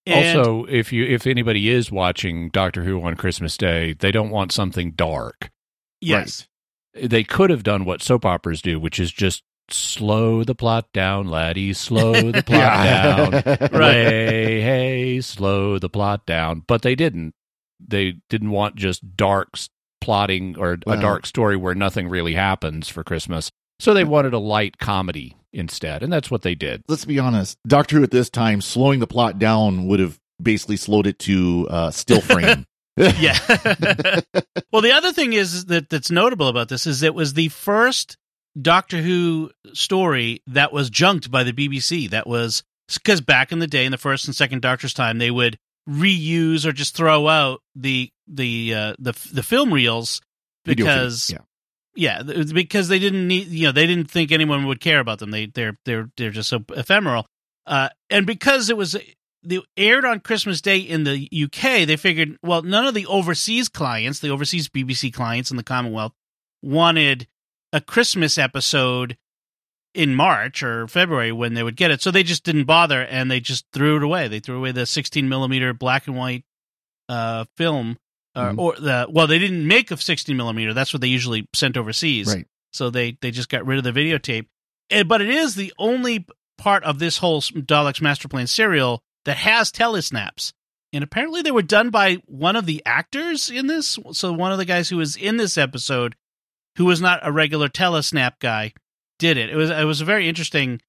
And- 0.06 0.38
also, 0.38 0.64
if 0.66 0.92
you 0.92 1.04
if 1.04 1.26
anybody 1.26 1.68
is 1.68 1.90
watching 1.90 2.48
Doctor 2.50 2.84
Who 2.84 3.02
on 3.02 3.16
Christmas 3.16 3.56
Day, 3.56 3.92
they 3.92 4.12
don't 4.12 4.30
want 4.30 4.52
something 4.52 4.92
dark. 4.92 5.50
yes, 6.00 6.46
They 6.94 7.24
could 7.24 7.50
have 7.50 7.62
done 7.64 7.84
what 7.84 8.02
soap 8.02 8.24
operas 8.24 8.62
do, 8.62 8.78
which 8.78 9.00
is 9.00 9.12
just 9.12 9.42
slow 9.70 10.44
the 10.44 10.54
plot 10.54 10.92
down, 10.92 11.28
laddie, 11.28 11.72
slow 11.72 12.12
the 12.12 12.42
plot 12.46 12.84
down. 12.84 13.32
Right. 13.72 13.94
Hey, 13.94 14.60
hey, 14.60 15.20
slow 15.20 15.78
the 15.78 15.88
plot 15.88 16.26
down. 16.26 16.62
But 16.66 16.82
they 16.82 16.94
didn't. 16.94 17.34
They 17.80 18.14
didn't 18.30 18.50
want 18.50 18.76
just 18.76 19.16
dark 19.16 19.58
plotting 20.00 20.56
or 20.58 20.78
a 20.86 20.96
dark 20.96 21.26
story 21.26 21.56
where 21.56 21.74
nothing 21.74 22.08
really 22.08 22.34
happens 22.34 22.88
for 22.88 23.04
Christmas. 23.04 23.50
So 23.78 23.92
they 23.92 24.04
wanted 24.04 24.32
a 24.32 24.38
light 24.38 24.78
comedy 24.78 25.36
instead, 25.52 26.02
and 26.02 26.12
that's 26.12 26.30
what 26.30 26.42
they 26.42 26.54
did. 26.54 26.82
Let's 26.88 27.04
be 27.04 27.18
honest. 27.18 27.58
Doctor 27.66 27.96
Who 27.96 28.02
at 28.02 28.10
this 28.10 28.30
time, 28.30 28.60
slowing 28.60 29.00
the 29.00 29.06
plot 29.06 29.38
down 29.38 29.86
would 29.88 30.00
have 30.00 30.18
basically 30.40 30.76
slowed 30.76 31.06
it 31.06 31.18
to 31.20 31.66
uh, 31.68 31.90
still 31.90 32.20
frame. 32.20 32.66
yeah. 32.96 33.38
well, 34.72 34.82
the 34.82 34.92
other 34.94 35.12
thing 35.12 35.34
is 35.34 35.66
that 35.66 35.90
that's 35.90 36.10
notable 36.10 36.48
about 36.48 36.68
this 36.68 36.86
is 36.86 37.02
it 37.02 37.14
was 37.14 37.34
the 37.34 37.48
first 37.48 38.16
Doctor 38.60 38.98
Who 38.98 39.50
story 39.72 40.42
that 40.46 40.72
was 40.72 40.90
junked 40.90 41.30
by 41.30 41.44
the 41.44 41.52
BBC. 41.52 42.10
That 42.10 42.26
was 42.26 42.62
because 42.92 43.20
back 43.20 43.52
in 43.52 43.58
the 43.58 43.66
day, 43.66 43.84
in 43.84 43.92
the 43.92 43.98
first 43.98 44.26
and 44.26 44.34
second 44.34 44.62
Doctor's 44.62 44.94
time, 44.94 45.18
they 45.18 45.30
would 45.30 45.58
reuse 45.88 46.64
or 46.64 46.72
just 46.72 46.96
throw 46.96 47.28
out 47.28 47.60
the 47.74 48.10
the 48.26 48.74
uh, 48.74 48.94
the 48.98 49.12
the 49.32 49.42
film 49.42 49.72
reels 49.72 50.20
because 50.64 51.26
feeds, 51.26 51.40
yeah. 51.94 52.22
yeah, 52.26 52.42
because 52.52 52.88
they 52.88 52.98
didn't 52.98 53.28
need 53.28 53.48
you 53.48 53.66
know 53.66 53.72
they 53.72 53.86
didn't 53.86 54.10
think 54.10 54.32
anyone 54.32 54.66
would 54.66 54.80
care 54.80 55.00
about 55.00 55.18
them. 55.18 55.30
They 55.30 55.46
they're 55.46 55.76
they're 55.84 56.10
they're 56.16 56.30
just 56.30 56.48
so 56.48 56.64
ephemeral. 56.70 57.26
Uh, 57.66 57.88
and 58.10 58.26
because 58.26 58.70
it 58.70 58.76
was 58.76 58.96
they 59.42 59.60
aired 59.76 60.04
on 60.04 60.20
Christmas 60.20 60.60
Day 60.60 60.78
in 60.78 61.04
the 61.04 61.28
UK, 61.32 61.86
they 61.86 61.96
figured 61.96 62.38
well 62.42 62.62
none 62.62 62.86
of 62.86 62.94
the 62.94 63.06
overseas 63.06 63.68
clients, 63.68 64.20
the 64.20 64.30
overseas 64.30 64.68
BBC 64.68 65.12
clients 65.12 65.50
in 65.50 65.56
the 65.56 65.62
Commonwealth, 65.62 66.12
wanted 66.62 67.26
a 67.72 67.80
Christmas 67.80 68.38
episode 68.38 69.16
in 69.94 70.14
March 70.14 70.62
or 70.62 70.86
February 70.88 71.32
when 71.32 71.54
they 71.54 71.62
would 71.62 71.76
get 71.76 71.90
it. 71.90 72.02
So 72.02 72.10
they 72.10 72.22
just 72.22 72.44
didn't 72.44 72.64
bother 72.64 73.02
and 73.02 73.30
they 73.30 73.40
just 73.40 73.64
threw 73.72 73.96
it 73.96 74.02
away. 74.02 74.28
They 74.28 74.40
threw 74.40 74.58
away 74.58 74.72
the 74.72 74.84
16 74.86 75.28
millimeter 75.28 75.72
black 75.72 76.06
and 76.06 76.16
white 76.16 76.44
uh, 77.08 77.44
film, 77.56 77.96
uh, 78.34 78.50
Mhm. 78.50 78.58
or 78.58 78.74
the 78.76 79.06
well, 79.08 79.26
they 79.26 79.38
didn't 79.38 79.66
make 79.66 79.90
a 79.90 79.96
60 79.96 80.34
millimeter. 80.34 80.74
That's 80.74 80.92
what 80.92 81.00
they 81.00 81.06
usually 81.08 81.48
sent 81.54 81.76
overseas. 81.76 82.26
Right. 82.26 82.46
So 82.72 82.90
they 82.90 83.16
they 83.20 83.30
just 83.30 83.48
got 83.48 83.64
rid 83.64 83.78
of 83.78 83.84
the 83.84 83.92
videotape. 83.98 84.46
Eh, 84.90 85.02
But 85.04 85.22
it 85.22 85.28
is 85.30 85.54
the 85.54 85.72
only 85.78 86.26
part 86.58 86.82
of 86.84 86.98
this 86.98 87.18
whole 87.18 87.40
Daleks 87.40 88.00
Master 88.02 88.28
Plan 88.28 88.46
serial 88.46 89.02
that 89.24 89.36
has 89.38 89.70
telesnaps. 89.72 90.52
And 90.92 91.02
apparently 91.04 91.42
they 91.42 91.50
were 91.50 91.62
done 91.62 91.90
by 91.90 92.16
one 92.26 92.56
of 92.56 92.66
the 92.66 92.82
actors 92.84 93.50
in 93.50 93.66
this. 93.66 93.98
So 94.12 94.32
one 94.32 94.52
of 94.52 94.58
the 94.58 94.64
guys 94.64 94.88
who 94.88 94.96
was 94.96 95.16
in 95.16 95.36
this 95.36 95.56
episode, 95.58 96.16
who 96.76 96.84
was 96.84 97.00
not 97.00 97.20
a 97.22 97.32
regular 97.32 97.68
telesnap 97.68 98.38
guy, 98.40 98.72
did 99.18 99.36
it. 99.36 99.50
It 99.50 99.56
was 99.56 99.70
it 99.70 99.84
was 99.84 100.00
a 100.00 100.04
very 100.04 100.28
interesting. 100.28 100.80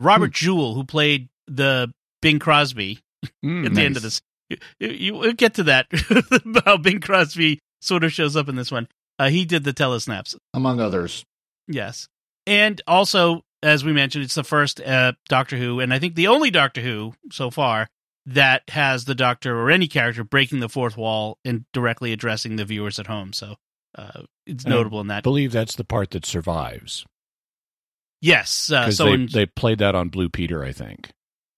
Robert 0.00 0.32
Jewell, 0.32 0.74
who 0.74 0.84
played 0.84 1.28
the 1.46 1.92
Bing 2.20 2.38
Crosby 2.38 2.98
Mm, 3.44 3.66
at 3.66 3.74
the 3.74 3.82
end 3.82 3.96
of 3.96 4.02
nice. 4.02 4.20
this, 4.48 4.58
you, 4.80 4.88
you 4.88 5.14
we'll 5.14 5.32
get 5.32 5.54
to 5.54 5.62
that 5.62 5.86
how 6.66 6.76
Bing 6.76 7.00
Crosby 7.00 7.60
sort 7.80 8.02
of 8.02 8.12
shows 8.12 8.34
up 8.36 8.48
in 8.48 8.56
this 8.56 8.72
one. 8.72 8.88
Uh, 9.16 9.28
he 9.28 9.44
did 9.44 9.62
the 9.62 9.72
telesnaps. 9.72 10.34
among 10.52 10.80
others. 10.80 11.24
Yes. 11.68 12.08
And 12.48 12.82
also, 12.88 13.42
as 13.62 13.84
we 13.84 13.92
mentioned, 13.92 14.24
it's 14.24 14.34
the 14.34 14.42
first 14.42 14.80
uh, 14.80 15.12
Doctor 15.28 15.56
Who, 15.56 15.78
and 15.78 15.94
I 15.94 16.00
think 16.00 16.16
the 16.16 16.26
only 16.26 16.50
Doctor 16.50 16.80
Who 16.80 17.14
so 17.30 17.48
far 17.50 17.86
that 18.26 18.62
has 18.70 19.04
the 19.04 19.14
Doctor 19.14 19.56
or 19.56 19.70
any 19.70 19.86
character 19.86 20.24
breaking 20.24 20.58
the 20.58 20.68
fourth 20.68 20.96
wall 20.96 21.38
and 21.44 21.64
directly 21.72 22.12
addressing 22.12 22.56
the 22.56 22.64
viewers 22.64 22.98
at 22.98 23.06
home. 23.06 23.32
So 23.32 23.54
uh, 23.96 24.22
it's 24.46 24.64
And 24.64 24.72
I 24.72 24.76
notable 24.76 25.00
in 25.00 25.08
that. 25.08 25.22
believe 25.22 25.52
that's 25.52 25.76
the 25.76 25.84
part 25.84 26.10
that 26.12 26.24
survives 26.26 27.04
yes. 28.20 28.70
Uh, 28.70 28.90
so 28.90 29.06
they, 29.06 29.12
in, 29.12 29.26
they 29.32 29.46
played 29.46 29.78
that 29.78 29.94
on 29.94 30.08
Blue 30.08 30.28
Peter, 30.28 30.64
I 30.64 30.72
think. 30.72 31.10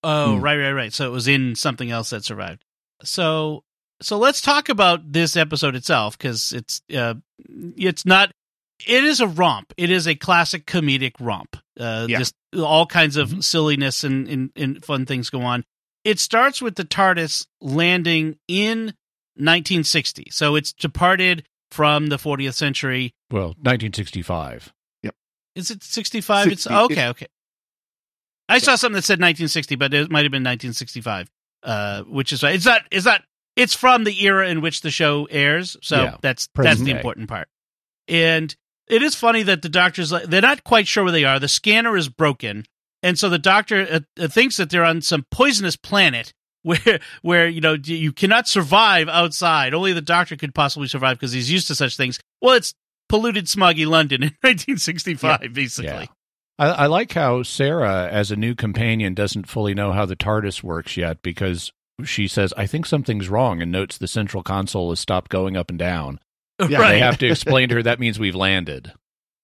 oh, 0.03 0.37
Hmm. 0.37 0.43
right, 0.43 0.57
right, 0.57 0.73
right. 0.73 0.93
So 0.93 1.07
it 1.07 1.13
was 1.13 1.29
in 1.29 1.55
something 1.55 1.91
else 1.91 2.11
that 2.11 2.25
survived. 2.25 2.65
So 3.03 3.65
so 4.03 4.19
let's 4.19 4.41
talk 4.41 4.69
about 4.69 5.13
this 5.13 5.37
episode 5.37 5.75
itself 5.77 6.19
because 6.19 6.53
it's 6.53 6.83
uh, 6.95 7.15
it's 7.77 8.05
not. 8.05 8.33
It 8.87 9.05
is 9.05 9.21
a 9.21 9.29
romp. 9.29 9.73
It 9.77 9.91
is 9.91 10.09
a 10.09 10.15
classic 10.17 10.67
comedic 10.67 11.13
romp. 11.21 11.57
Uh, 11.79 12.07
Yeah. 12.09 12.19
Just 12.19 12.35
all 12.59 12.87
kinds 12.87 13.17
of 13.17 13.45
silliness 13.45 14.03
and, 14.03 14.29
and, 14.29 14.51
and 14.57 14.85
fun 14.85 15.07
things 15.07 15.31
go 15.31 15.43
on. 15.43 15.65
It 16.03 16.19
starts 16.19 16.61
with 16.61 16.75
the 16.75 16.85
TARDIS 16.85 17.47
landing 17.61 18.37
in 18.49 18.95
1960. 19.37 20.27
So 20.33 20.57
it's 20.57 20.73
departed 20.73 21.47
from 21.71 22.07
the 22.09 22.17
40th 22.17 22.55
century. 22.55 23.15
Well, 23.31 23.49
1965. 23.63 24.73
Yep. 25.03 25.15
Is 25.55 25.71
it 25.71 25.83
65? 25.83 26.49
It's 26.49 26.63
60. 26.65 26.79
okay, 26.85 27.09
okay. 27.09 27.27
I 28.49 28.59
saw 28.59 28.77
something 28.77 28.97
that 28.97 29.03
said 29.03 29.15
1960, 29.15 29.77
but 29.77 29.95
it 29.95 30.11
might 30.11 30.25
have 30.25 30.31
been 30.33 30.43
1965. 30.43 31.31
Uh, 31.63 32.03
which 32.03 32.31
is 32.31 32.43
right. 32.43 32.55
It's 32.55 32.67
not. 32.67 32.83
It's 32.91 33.07
not. 33.07 33.23
It's 33.57 33.73
from 33.75 34.05
the 34.05 34.25
era 34.25 34.49
in 34.49 34.61
which 34.61 34.83
the 34.83 34.91
show 34.91 35.27
airs. 35.31 35.79
So 35.81 36.03
Yeah, 36.03 36.17
that's 36.21 36.49
that's 36.55 36.81
the 36.81 36.87
day. 36.87 36.97
important 36.97 37.29
part. 37.29 37.49
And 38.07 38.55
it 38.87 39.03
is 39.03 39.15
funny 39.15 39.43
that 39.45 39.63
the 39.63 39.71
doctors 39.71 40.11
they're 40.11 40.43
not 40.43 40.63
quite 40.65 40.87
sure 40.87 41.05
where 41.05 41.13
they 41.13 41.25
are. 41.25 41.39
The 41.39 41.49
scanner 41.49 41.97
is 41.97 42.11
broken, 42.11 42.67
and 43.03 43.19
so 43.19 43.31
the 43.31 43.39
doctor 43.39 43.87
uh, 43.91 44.01
uh, 44.23 44.29
thinks 44.29 44.59
that 44.59 44.69
they're 44.69 44.85
on 44.85 45.01
some 45.01 45.25
poisonous 45.31 45.75
planet 45.77 46.35
where 46.65 46.99
where 47.23 47.47
you 47.49 47.61
know 47.61 47.75
you 47.75 48.13
cannot 48.13 48.49
survive 48.49 49.09
outside. 49.09 49.73
Only 49.75 49.93
the 49.93 50.01
doctor 50.03 50.35
could 50.37 50.55
possibly 50.55 50.89
survive 50.89 51.19
because 51.19 51.31
he's 51.33 51.51
used 51.51 51.69
to 51.69 51.75
such 51.77 51.97
things. 51.97 52.19
Well, 52.43 52.55
it's 52.55 52.75
polluted, 53.09 53.45
smoggy 53.47 53.87
London 53.87 54.23
in 54.25 54.29
1965, 54.41 55.53
basically. 55.53 55.91
Yeah. 55.93 56.07
I, 56.59 56.67
I 56.69 56.87
like 56.87 57.13
how 57.13 57.43
Sara, 57.43 58.09
as 58.11 58.31
a 58.31 58.37
new 58.37 58.55
companion, 58.55 59.15
doesn't 59.15 59.49
fully 59.49 59.75
know 59.75 59.93
how 59.93 60.07
the 60.07 60.17
TARDIS 60.17 60.63
works 60.63 60.97
yet 60.97 61.21
because 61.23 61.73
she 62.05 62.27
says, 62.29 62.53
I 62.57 62.67
think 62.67 62.87
something's 62.87 63.29
wrong, 63.29 63.61
and 63.63 63.71
notes 63.73 63.99
the 63.99 64.07
central 64.09 64.43
console 64.43 64.91
has 64.91 65.01
stopped 65.01 65.31
going 65.31 65.57
up 65.57 65.71
and 65.71 65.79
down. 65.79 66.19
Yeah, 66.69 66.79
right, 66.79 66.93
They 66.93 66.99
have 67.01 67.19
to 67.19 67.27
explain 67.29 67.69
to 67.71 67.75
her 67.77 67.83
that 67.85 67.99
means 67.99 68.19
we've 68.21 68.35
landed. 68.37 68.93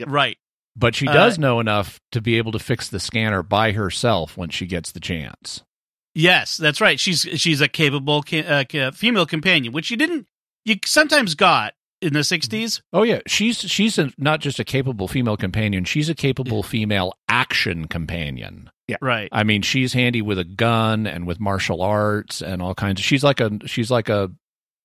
right. 0.07 0.37
But 0.77 0.95
she 0.95 1.09
Uh, 1.09 1.13
does 1.13 1.39
know 1.41 1.59
enough 1.59 1.99
to 2.13 2.21
be 2.21 2.39
able 2.39 2.53
to 2.53 2.61
fix 2.61 2.89
the 2.89 3.01
scanner 3.01 3.43
by 3.43 3.73
herself 3.73 4.37
when 4.37 4.49
she 4.51 4.67
gets 4.67 4.93
the 4.93 5.01
chance. 5.01 5.65
Yes, 6.15 6.57
that's 6.57 6.81
right. 6.81 6.99
She's 6.99 7.21
she's 7.37 7.61
a 7.61 7.69
capable 7.69 8.23
ca- 8.23 8.45
uh, 8.45 8.65
ca- 8.65 8.91
female 8.91 9.27
companion, 9.27 9.73
which 9.73 9.91
you 9.91 9.97
didn't 9.97 10.27
you 10.65 10.77
sometimes 10.85 11.35
got 11.35 11.75
in 12.03 12.13
the 12.13 12.21
60s. 12.21 12.81
Oh 12.93 13.03
yeah, 13.03 13.21
she's 13.27 13.59
she's 13.59 13.99
a, 13.99 14.11
not 14.19 14.41
just 14.41 14.59
a 14.59 14.65
capable 14.65 15.09
female 15.09 15.37
companion; 15.37 15.85
she's 15.85 16.09
a 16.09 16.15
capable 16.15 16.63
female 16.63 17.15
action 17.29 17.87
companion. 17.87 18.71
Yeah. 18.89 18.97
Right. 19.01 19.29
I 19.31 19.45
mean, 19.45 19.63
she's 19.63 19.93
handy 19.93 20.21
with 20.21 20.39
a 20.39 20.45
gun 20.45 21.07
and 21.07 21.27
with 21.27 21.39
martial 21.39 21.81
arts 21.81 22.43
and 22.43 22.61
all 22.61 22.75
kinds 22.75 23.01
of. 23.01 23.05
She's 23.05 23.23
like 23.23 23.41
a 23.41 23.59
she's 23.67 23.91
like 23.91 24.09
a, 24.09 24.33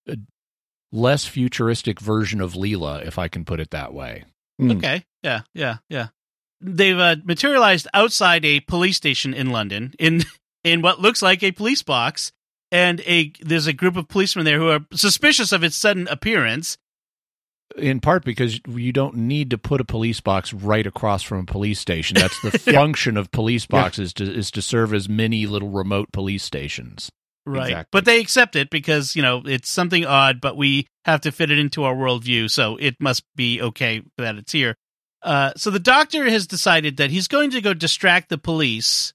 a 0.08 0.17
less 0.91 1.25
futuristic 1.25 2.00
version 2.00 2.39
of 2.39 2.53
Leela, 2.53 3.05
if 3.05 3.17
I 3.17 3.27
can 3.27 3.46
put 3.46 3.60
it 3.60 3.72
that 3.72 3.94
way. 3.94 4.25
Hmm. 4.60 4.72
Okay. 4.74 5.05
Yeah, 5.24 5.41
yeah, 5.55 5.77
yeah. 5.89 6.10
They've 6.62 6.98
uh, 6.98 7.15
materialized 7.24 7.88
outside 7.94 8.46
a 8.46 8.60
police 8.60 8.96
station 8.98 9.34
in 9.34 9.50
London 9.50 9.94
in 9.98 10.24
in 10.65 10.81
what 10.81 11.00
looks 11.00 11.22
like 11.22 11.43
a 11.43 11.51
police 11.51 11.84
box 11.84 12.34
and 12.72 13.00
a 13.01 13.31
there's 13.39 13.67
a 13.67 13.74
group 13.74 13.95
of 13.95 14.10
policemen 14.10 14.43
there 14.43 14.60
who 14.60 14.69
are 14.69 14.81
suspicious 14.93 15.53
of 15.53 15.63
its 15.63 15.77
sudden 15.77 16.07
appearance. 16.10 16.77
In 17.77 18.00
part 18.00 18.25
because 18.25 18.60
you 18.67 18.91
don't 18.91 19.15
need 19.15 19.50
to 19.51 19.57
put 19.57 19.81
a 19.81 19.86
police 19.86 20.19
box 20.19 20.53
right 20.53 20.86
across 20.86 21.24
from 21.24 21.39
a 21.39 21.45
police 21.45 21.79
station. 21.79 22.15
That's 22.15 22.39
the 22.41 22.51
function 22.74 23.15
of 23.15 23.31
police 23.31 23.65
boxes 23.65 24.13
to, 24.13 24.24
is 24.24 24.51
to 24.51 24.62
serve 24.62 24.93
as 24.93 25.07
mini 25.07 25.45
little 25.45 25.69
remote 25.69 26.12
police 26.12 26.43
stations. 26.43 27.10
Right. 27.45 27.69
Exactly. 27.69 27.89
But 27.91 28.05
they 28.05 28.19
accept 28.19 28.55
it 28.55 28.69
because, 28.69 29.15
you 29.15 29.22
know, 29.22 29.43
it's 29.45 29.69
something 29.69 30.05
odd, 30.05 30.41
but 30.41 30.57
we 30.57 30.88
have 31.05 31.22
to 31.22 31.31
fit 31.31 31.51
it 31.51 31.60
into 31.60 31.84
our 31.84 31.93
worldview, 31.93 32.50
so 32.50 32.77
it 32.77 32.95
must 33.00 33.24
be 33.36 33.62
okay 33.62 34.01
that 34.17 34.36
it's 34.36 34.51
here. 34.51 34.75
Uh, 35.22 35.51
so 35.55 35.69
the 35.69 35.79
doctor 35.79 36.29
has 36.29 36.48
decided 36.48 36.98
that 36.98 37.12
he's 37.12 37.27
going 37.27 37.51
to 37.51 37.62
go 37.62 37.74
distract 37.74 38.29
the 38.29 38.38
police 38.38 39.13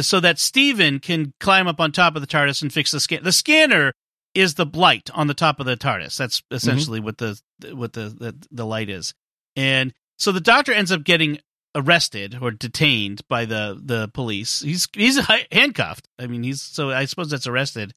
so 0.00 0.20
that 0.20 0.38
Steven 0.38 0.98
can 1.00 1.34
climb 1.40 1.66
up 1.68 1.80
on 1.80 1.92
top 1.92 2.16
of 2.16 2.22
the 2.22 2.28
TARDIS 2.28 2.62
and 2.62 2.72
fix 2.72 2.90
the 2.90 3.00
scan. 3.00 3.22
The 3.22 3.32
scanner 3.32 3.92
is 4.34 4.54
the 4.54 4.66
blight 4.66 5.10
on 5.12 5.26
the 5.26 5.34
top 5.34 5.60
of 5.60 5.66
the 5.66 5.76
TARDIS. 5.76 6.16
That's 6.16 6.40
mm-hmm. 6.40 6.56
essentially 6.56 7.00
what 7.00 7.18
the 7.18 7.40
what 7.72 7.92
the, 7.92 8.08
the 8.08 8.46
the 8.50 8.66
light 8.66 8.88
is. 8.88 9.14
And 9.56 9.92
so 10.18 10.32
the 10.32 10.40
doctor 10.40 10.72
ends 10.72 10.92
up 10.92 11.04
getting 11.04 11.38
arrested 11.74 12.38
or 12.40 12.50
detained 12.50 13.26
by 13.28 13.44
the 13.44 13.80
the 13.82 14.08
police. 14.08 14.60
He's 14.60 14.88
he's 14.92 15.18
handcuffed. 15.50 16.08
I 16.18 16.26
mean, 16.26 16.42
he's 16.42 16.62
so 16.62 16.90
I 16.90 17.04
suppose 17.04 17.30
that's 17.30 17.46
arrested, 17.46 17.92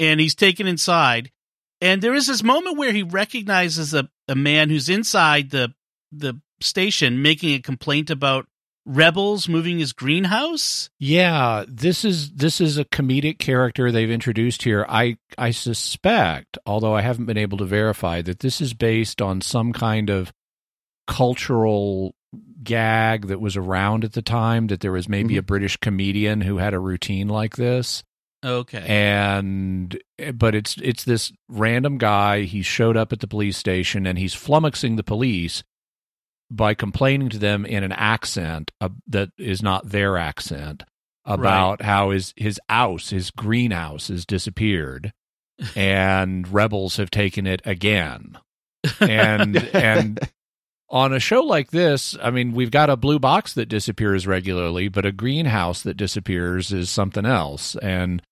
and 0.00 0.20
he's 0.20 0.34
taken 0.34 0.66
inside. 0.66 1.30
And 1.80 2.00
there 2.00 2.14
is 2.14 2.28
this 2.28 2.44
moment 2.44 2.78
where 2.78 2.92
he 2.92 3.02
recognizes 3.02 3.92
a, 3.92 4.08
a 4.28 4.36
man 4.36 4.70
who's 4.70 4.88
inside 4.88 5.50
the 5.50 5.74
the 6.10 6.40
station 6.60 7.22
making 7.22 7.54
a 7.54 7.60
complaint 7.60 8.10
about 8.10 8.46
rebels 8.84 9.48
moving 9.48 9.78
his 9.78 9.92
greenhouse. 9.92 10.90
Yeah, 10.98 11.64
this 11.68 12.04
is 12.04 12.32
this 12.32 12.60
is 12.60 12.78
a 12.78 12.84
comedic 12.84 13.38
character 13.38 13.90
they've 13.90 14.10
introduced 14.10 14.62
here. 14.62 14.84
I 14.88 15.16
I 15.38 15.50
suspect, 15.50 16.58
although 16.66 16.94
I 16.94 17.02
haven't 17.02 17.26
been 17.26 17.38
able 17.38 17.58
to 17.58 17.64
verify, 17.64 18.22
that 18.22 18.40
this 18.40 18.60
is 18.60 18.74
based 18.74 19.22
on 19.22 19.40
some 19.40 19.72
kind 19.72 20.10
of 20.10 20.32
cultural 21.06 22.14
gag 22.62 23.26
that 23.26 23.40
was 23.40 23.56
around 23.56 24.04
at 24.04 24.12
the 24.12 24.22
time. 24.22 24.68
That 24.68 24.80
there 24.80 24.92
was 24.92 25.08
maybe 25.08 25.36
a 25.36 25.40
mm-hmm. 25.40 25.46
British 25.46 25.76
comedian 25.76 26.40
who 26.40 26.58
had 26.58 26.74
a 26.74 26.78
routine 26.78 27.28
like 27.28 27.56
this, 27.56 28.02
Okay. 28.44 28.84
and 28.86 29.98
but 30.34 30.54
it's 30.54 30.76
it's 30.82 31.04
this 31.04 31.32
random 31.48 31.98
guy. 31.98 32.42
He 32.42 32.62
showed 32.62 32.96
up 32.96 33.12
at 33.12 33.20
the 33.20 33.28
police 33.28 33.56
station 33.56 34.06
and 34.06 34.18
he's 34.18 34.34
flummoxing 34.34 34.96
the 34.96 35.04
police 35.04 35.62
by 36.56 36.74
complaining 36.74 37.28
to 37.30 37.38
them 37.38 37.64
in 37.64 37.82
an 37.82 37.92
accent 37.92 38.70
uh, 38.80 38.90
that 39.08 39.30
is 39.38 39.62
not 39.62 39.88
their 39.88 40.16
accent 40.16 40.82
about 41.24 41.82
how 41.82 42.10
his 42.10 42.34
his 42.36 42.60
house, 42.68 43.10
his 43.10 43.30
greenhouse, 43.30 44.08
has 44.08 44.26
disappeared, 44.26 45.12
and 45.76 46.48
rebels 46.48 46.96
have 46.96 47.10
taken 47.10 47.46
it 47.46 47.62
again. 47.64 48.38
And 49.00 49.56
and 49.74 50.20
on 50.88 51.14
a 51.14 51.20
show 51.20 51.42
like 51.42 51.70
this, 51.70 52.16
I 52.22 52.30
mean, 52.30 52.52
we've 52.52 52.70
got 52.70 52.90
a 52.90 52.96
blue 52.96 53.18
box 53.18 53.54
that 53.54 53.68
disappears 53.68 54.26
regularly, 54.26 54.88
but 54.88 55.06
a 55.06 55.12
greenhouse 55.12 55.82
that 55.82 55.96
disappears 55.96 56.72
is 56.72 56.90
something 56.90 57.24
else. 57.24 57.76
And 57.76 58.22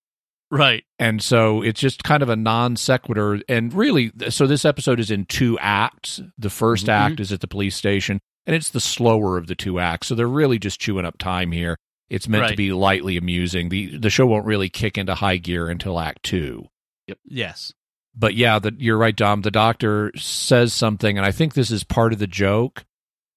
right. 0.51 0.85
and 0.99 1.23
so 1.23 1.63
it's 1.63 1.81
just 1.81 2.03
kind 2.05 2.23
of 2.23 2.29
a 2.29 2.37
non 2.37 2.77
sequitur. 2.77 3.41
And 3.49 3.73
really, 3.73 4.13
so 4.29 4.47
this 4.47 4.65
episode 4.65 5.01
is 5.01 5.11
in 5.11 5.25
two 5.27 5.59
acts. 5.59 6.21
The 6.39 6.49
1st 6.51 6.87
Mhm. 6.87 6.93
act 6.93 7.21
is 7.21 7.33
at 7.33 7.41
the 7.41 7.49
police 7.49 7.77
station, 7.77 8.21
and 8.47 8.57
it's 8.57 8.71
the 8.71 8.81
slower 8.81 9.37
of 9.37 9.47
the 9.47 9.55
two 9.55 9.79
acts. 9.79 10.09
So 10.09 10.15
they're 10.15 10.27
really 10.29 10.59
just 10.59 10.81
chewing 10.81 11.05
up 11.07 11.19
time 11.19 11.53
here. 11.53 11.77
It's 12.09 12.27
meant 12.29 12.49
to 12.49 12.57
be 12.57 12.73
lightly 12.73 13.17
amusing. 13.17 13.69
the 13.69 13.97
The 13.97 14.11
show 14.11 14.27
won't 14.27 14.45
really 14.47 14.69
kick 14.69 14.99
into 14.99 15.15
high 15.15 15.37
gear 15.37 15.69
until 15.69 16.01
Act 16.01 16.23
Two. 16.25 16.67
Yep. 17.07 17.19
Yes. 17.25 17.73
But 18.17 18.35
yeah, 18.35 18.59
the, 18.59 18.75
you're 18.77 18.99
right, 18.99 19.15
Dom. 19.15 19.43
The 19.43 19.53
doctor 19.53 20.11
says 20.17 20.75
something, 20.75 21.17
and 21.17 21.25
I 21.25 21.31
think 21.31 21.55
this 21.55 21.71
is 21.71 21.85
part 21.85 22.13
of 22.13 22.19
the 22.19 22.27
joke 22.27 22.85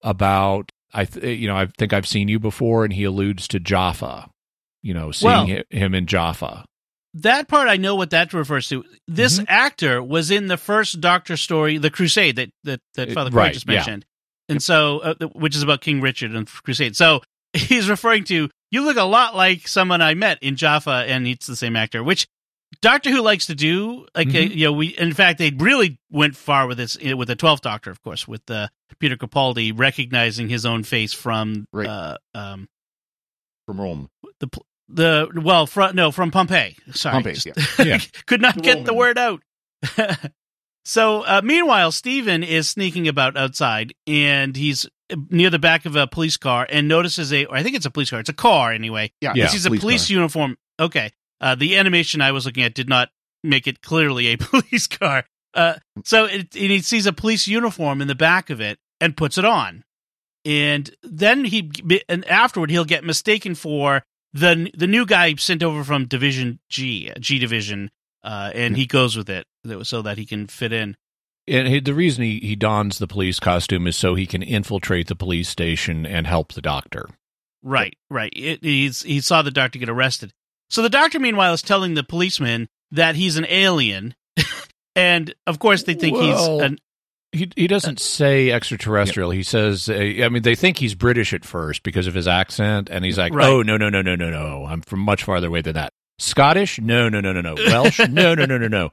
about 0.01 0.71
I, 0.95 1.05
th- 1.05 1.39
you 1.39 1.47
know, 1.47 1.55
I 1.55 1.65
think 1.77 1.91
I've 1.93 2.07
seen 2.07 2.27
you 2.27 2.39
before, 2.39 2.83
and 2.83 2.93
he 2.93 3.03
alludes 3.03 3.47
to 3.49 3.59
Jaffa. 3.59 4.29
You 4.81 4.93
know, 4.93 5.11
seeing 5.11 5.31
Well- 5.47 5.63
him 5.69 5.95
in 5.95 6.05
Jaffa. 6.07 6.65
That 7.15 7.47
part 7.47 7.67
I 7.67 7.77
know 7.77 7.95
what 7.95 8.09
that 8.09 8.33
refers 8.33 8.67
to. 8.69 8.83
This 9.07 9.35
Mm-hmm. 9.37 9.45
actor 9.47 10.01
was 10.01 10.31
in 10.31 10.47
the 10.47 10.57
first 10.57 10.99
Doctor 10.99 11.37
story, 11.37 11.77
The 11.77 11.91
Crusade, 11.91 12.35
that 12.37 12.49
that, 12.63 12.79
that 12.95 13.11
Father 13.11 13.29
Cory 13.29 13.43
right, 13.43 13.53
just 13.53 13.67
yeah. 13.67 13.75
mentioned, 13.75 14.05
and 14.49 14.61
so 14.63 14.99
uh, 14.99 15.13
which 15.33 15.55
is 15.55 15.61
about 15.63 15.81
King 15.81 16.01
Richard 16.01 16.31
and 16.35 16.47
Crusade. 16.47 16.95
So 16.95 17.21
he's 17.53 17.89
referring 17.89 18.23
to 18.25 18.49
you 18.71 18.81
look 18.83 18.97
a 18.97 19.03
lot 19.03 19.35
like 19.35 19.67
someone 19.67 20.01
I 20.01 20.15
met 20.15 20.41
in 20.41 20.55
Jaffa, 20.55 21.05
and 21.07 21.27
it's 21.27 21.45
the 21.47 21.55
same 21.55 21.75
actor, 21.75 22.03
which. 22.03 22.27
Doctor 22.81 23.11
Who 23.11 23.21
likes 23.21 23.45
to 23.45 23.55
do, 23.55 24.07
like 24.15 24.29
uh, 24.29 24.31
Mhm. 24.31 24.55
you 24.55 24.65
know, 24.65 24.71
we 24.73 24.87
in 24.87 25.13
fact 25.13 25.37
they 25.37 25.51
really 25.51 25.99
went 26.11 26.35
far 26.35 26.65
with 26.65 26.77
this 26.79 26.97
with 26.97 27.27
the 27.27 27.35
Twelfth 27.35 27.61
Doctor, 27.61 27.91
of 27.91 28.01
course, 28.01 28.27
with 28.27 28.49
uh, 28.49 28.67
Peter 28.99 29.15
Capaldi 29.15 29.71
recognizing 29.77 30.49
his 30.49 30.65
own 30.65 30.81
face 30.81 31.13
from 31.13 31.65
Right. 31.71 31.85
uh, 31.87 32.17
um, 32.33 32.67
from 33.67 33.79
Rome. 33.79 34.09
the 34.39 34.49
the 34.93 35.27
well 35.35 35.65
from 35.67 35.95
no 35.95 36.11
from 36.11 36.31
Pompeii. 36.31 36.75
Sorry, 36.91 37.13
Pompeii, 37.13 37.33
Just- 37.33 37.79
yeah. 37.79 37.99
could 38.25 38.41
not 38.41 38.61
get 38.61 38.85
the 38.85 38.93
word 38.93 39.17
out. 39.17 39.41
so 40.85 41.21
uh, 41.21 41.41
meanwhile, 41.43 41.91
Steven 41.91 42.43
is 42.43 42.69
sneaking 42.69 43.07
about 43.07 43.37
outside, 43.37 43.93
and 44.07 44.55
he's 44.55 44.85
near 45.29 45.49
the 45.49 45.59
back 45.59 45.85
of 45.85 45.95
a 45.95 46.07
police 46.07 46.37
car 46.37 46.65
and 46.69 46.87
notices 46.87 47.31
a. 47.33 47.45
Or 47.45 47.55
I 47.55 47.63
think 47.63 47.75
it's 47.75 47.85
a 47.85 47.91
police 47.91 48.09
car. 48.09 48.19
It's 48.19 48.29
a 48.29 48.33
car 48.33 48.71
anyway. 48.71 49.11
Yeah, 49.21 49.33
Yeah. 49.35 49.43
He 49.45 49.49
sees 49.49 49.65
a 49.65 49.71
police 49.71 50.07
car. 50.07 50.15
uniform. 50.15 50.57
Okay, 50.79 51.11
uh, 51.41 51.55
the 51.55 51.77
animation 51.77 52.21
I 52.21 52.31
was 52.31 52.45
looking 52.45 52.63
at 52.63 52.73
did 52.73 52.89
not 52.89 53.09
make 53.43 53.67
it 53.67 53.81
clearly 53.81 54.27
a 54.27 54.37
police 54.39 54.87
car. 54.87 55.25
Uh, 55.53 55.75
so 56.03 56.25
it, 56.25 56.55
and 56.55 56.71
he 56.71 56.79
sees 56.81 57.05
a 57.05 57.13
police 57.13 57.47
uniform 57.47 58.01
in 58.01 58.07
the 58.07 58.15
back 58.15 58.49
of 58.49 58.59
it 58.59 58.79
and 58.99 59.15
puts 59.15 59.37
it 59.37 59.45
on, 59.45 59.83
and 60.45 60.89
then 61.03 61.45
he 61.45 61.71
and 62.09 62.25
afterward 62.25 62.71
he'll 62.71 62.85
get 62.85 63.03
mistaken 63.03 63.53
for 63.53 64.03
the 64.33 64.71
the 64.75 64.87
new 64.87 65.05
guy 65.05 65.35
sent 65.35 65.63
over 65.63 65.83
from 65.83 66.05
Division 66.05 66.59
G 66.69 67.11
G 67.19 67.39
Division, 67.39 67.91
uh, 68.23 68.51
and 68.53 68.75
he 68.75 68.85
goes 68.85 69.15
with 69.15 69.29
it 69.29 69.45
so 69.83 70.01
that 70.01 70.17
he 70.17 70.25
can 70.25 70.47
fit 70.47 70.73
in. 70.73 70.97
And 71.47 71.67
he, 71.67 71.79
the 71.79 71.93
reason 71.93 72.23
he, 72.23 72.39
he 72.39 72.55
dons 72.55 72.97
the 72.97 73.07
police 73.07 73.39
costume 73.39 73.85
is 73.85 73.97
so 73.97 74.15
he 74.15 74.25
can 74.25 74.41
infiltrate 74.41 75.07
the 75.07 75.15
police 75.15 75.49
station 75.49 76.05
and 76.05 76.25
help 76.25 76.53
the 76.53 76.61
doctor. 76.61 77.09
Right, 77.61 77.97
right. 78.09 78.31
It, 78.35 78.63
he's 78.63 79.03
he 79.03 79.21
saw 79.21 79.41
the 79.41 79.51
doctor 79.51 79.79
get 79.79 79.89
arrested. 79.89 80.33
So 80.69 80.81
the 80.81 80.89
doctor, 80.89 81.19
meanwhile, 81.19 81.53
is 81.53 81.61
telling 81.61 81.93
the 81.93 82.03
policeman 82.03 82.69
that 82.91 83.15
he's 83.15 83.37
an 83.37 83.45
alien, 83.47 84.15
and 84.95 85.33
of 85.45 85.59
course 85.59 85.83
they 85.83 85.93
think 85.93 86.17
Well, 86.17 86.57
he's 86.57 86.65
an 86.65 86.79
He 87.33 87.49
he 87.55 87.67
doesn't 87.67 87.99
say 87.99 88.51
extraterrestrial. 88.51 89.31
He 89.31 89.43
says, 89.43 89.89
uh, 89.89 89.93
I 89.95 90.29
mean, 90.29 90.43
they 90.43 90.55
think 90.55 90.77
he's 90.77 90.93
British 90.95 91.33
at 91.33 91.43
first 91.43 91.83
because 91.83 92.07
of 92.07 92.13
his 92.13 92.27
accent, 92.27 92.89
and 92.91 93.03
he's 93.03 93.17
like, 93.17 93.33
Right. 93.33 93.47
"Oh 93.47 93.61
no, 93.63 93.75
no, 93.75 93.89
no, 93.89 94.01
no, 94.01 94.15
no, 94.15 94.29
no! 94.29 94.65
I'm 94.65 94.81
from 94.81 94.99
much 94.99 95.23
farther 95.23 95.47
away 95.47 95.61
than 95.61 95.73
that. 95.73 95.91
Scottish? 96.19 96.79
No, 96.79 97.09
no, 97.09 97.19
no, 97.21 97.33
no, 97.33 97.41
no. 97.41 97.55
Welsh? 97.55 97.99
no, 98.09 98.35
no, 98.35 98.45
no, 98.45 98.57
no, 98.57 98.67
no. 98.67 98.85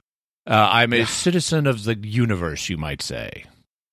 Uh, 0.46 0.68
I'm 0.72 0.92
a 0.94 1.04
citizen 1.04 1.66
of 1.66 1.84
the 1.84 1.94
universe, 1.96 2.68
you 2.70 2.78
might 2.78 3.02
say. 3.02 3.44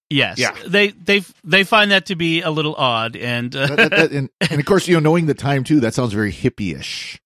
yes. 0.10 0.40
Yeah. 0.40 0.56
They 0.66 0.88
they 0.92 1.24
they 1.44 1.66
find 1.66 1.92
that 1.92 2.06
to 2.08 2.16
be 2.16 2.42
a 2.42 2.50
little 2.50 2.74
odd, 2.76 3.18
and 3.18 3.54
uh, 3.54 3.68
That- 3.68 3.76
that- 3.78 3.90
that- 3.92 4.12
and, 4.12 4.30
and 4.50 4.60
of 4.60 4.66
course, 4.66 4.88
you 4.88 4.96
know, 4.96 5.02
knowing 5.02 5.26
the 5.26 5.34
time 5.34 5.66
too, 5.66 5.82
that 5.82 5.94
sounds 5.94 6.14
very 6.14 6.32
hippie-ish. 6.32 7.20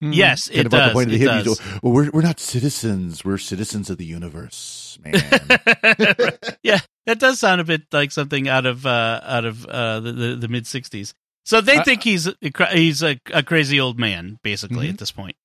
yes, 0.00 0.48
Kind 0.48 0.60
it 0.60 0.66
of 0.66 0.72
about 0.74 0.78
does. 0.78 0.88
the 0.90 0.94
point 0.94 1.08
of 1.08 1.14
it 1.14 1.20
hippies. 1.26 1.44
does. 1.44 1.82
Well, 1.82 1.92
we're 1.94 2.10
we're 2.10 2.22
not 2.22 2.38
citizens. 2.40 3.24
We're 3.24 3.38
citizens 3.38 3.88
of 3.88 3.96
the 3.96 4.04
universe, 4.04 4.56
man. 4.98 5.14
yeah, 6.62 6.80
that 7.06 7.18
does 7.18 7.38
sound 7.38 7.60
a 7.60 7.64
bit 7.64 7.82
like 7.92 8.12
something 8.12 8.48
out 8.48 8.66
of 8.66 8.86
uh, 8.86 9.20
out 9.24 9.44
of 9.44 9.64
uh, 9.66 10.00
the 10.00 10.12
the, 10.12 10.36
the 10.36 10.48
mid 10.48 10.64
'60s. 10.64 11.12
So 11.44 11.60
they 11.60 11.76
Uh, 11.78 11.84
think 11.84 12.02
he's 12.02 12.26
a, 12.26 12.34
he's 12.72 13.02
a, 13.02 13.18
a 13.32 13.42
crazy 13.42 13.78
old 13.78 13.98
man, 13.98 14.38
basically, 14.42 14.86
Mhm. 14.86 14.90
at 14.94 14.98
this 14.98 15.12
point. 15.12 15.36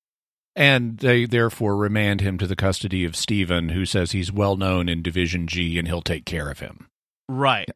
And 0.56 0.98
they 0.98 1.26
therefore 1.26 1.76
remand 1.76 2.20
him 2.22 2.38
to 2.38 2.46
the 2.46 2.56
custody 2.56 3.04
of 3.04 3.14
Steven, 3.14 3.68
who 3.70 3.84
says 3.86 4.12
he's 4.12 4.32
well 4.32 4.56
known 4.56 4.88
in 4.88 5.02
Division 5.02 5.46
G 5.46 5.78
and 5.78 5.86
he'll 5.86 6.02
take 6.02 6.24
care 6.24 6.50
of 6.50 6.58
him. 6.60 6.88
Right. 7.28 7.68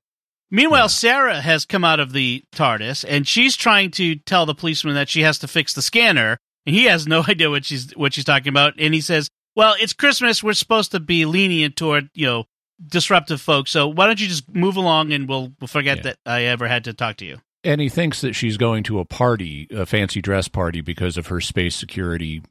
Meanwhile, 0.50 0.85
Yeah. 0.85 0.88
Sara 0.88 1.40
has 1.40 1.64
come 1.66 1.85
out 1.85 2.00
of 2.00 2.12
the 2.12 2.43
TARDIS 2.52 3.04
and 3.09 3.28
she's 3.28 3.56
trying 3.56 3.91
to 3.93 4.17
tell 4.17 4.45
the 4.47 4.54
policeman 4.54 4.95
that 4.95 5.08
she 5.08 5.23
has 5.23 5.39
to 5.41 5.49
fix 5.49 5.73
the 5.75 5.82
scanner, 5.82 6.39
and 6.67 6.75
he 6.75 6.84
has 6.84 7.06
no 7.06 7.23
idea 7.28 7.50
what 7.50 7.65
she's 7.65 7.93
what 7.93 8.15
she's 8.15 8.25
talking 8.25 8.49
about. 8.49 8.75
And 8.78 8.93
he 8.95 9.00
says, 9.02 9.28
"Well, 9.56 9.75
it's 9.80 9.93
Christmas. 9.93 10.43
We're 10.43 10.52
supposed 10.54 10.90
to 10.93 11.00
be 11.00 11.25
lenient 11.26 11.76
toward 11.76 12.10
you 12.14 12.26
know 12.26 12.45
disruptive 12.84 13.40
folks. 13.40 13.71
So 13.71 13.86
why 13.88 14.06
don't 14.06 14.21
you 14.21 14.26
just 14.28 14.52
move 14.54 14.76
along 14.76 15.12
and 15.12 15.28
we'll, 15.28 15.52
we'll 15.60 15.69
forget 15.69 15.99
Yeah. 15.99 16.02
that 16.02 16.19
I 16.26 16.43
ever 16.43 16.67
had 16.69 16.84
to 16.84 16.93
talk 16.93 17.17
to 17.19 17.25
you." 17.25 17.38
And 17.62 17.80
he 17.80 17.88
thinks 17.88 18.21
that 18.21 18.34
she's 18.34 18.56
going 18.58 18.82
to 18.84 18.99
a 18.99 19.04
party, 19.06 19.67
a 19.71 19.86
fancy 19.86 20.21
dress 20.21 20.49
party, 20.49 20.80
because 20.82 21.17
of 21.17 21.28
her 21.28 21.40
space 21.40 21.75
security 21.75 22.43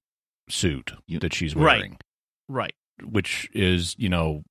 suit 0.49 0.91
that 1.19 1.33
she's 1.35 1.55
wearing, 1.55 1.97
Right. 2.49 2.73
which 3.03 3.47
is, 3.53 3.95
you 3.99 4.09
know, 4.09 4.43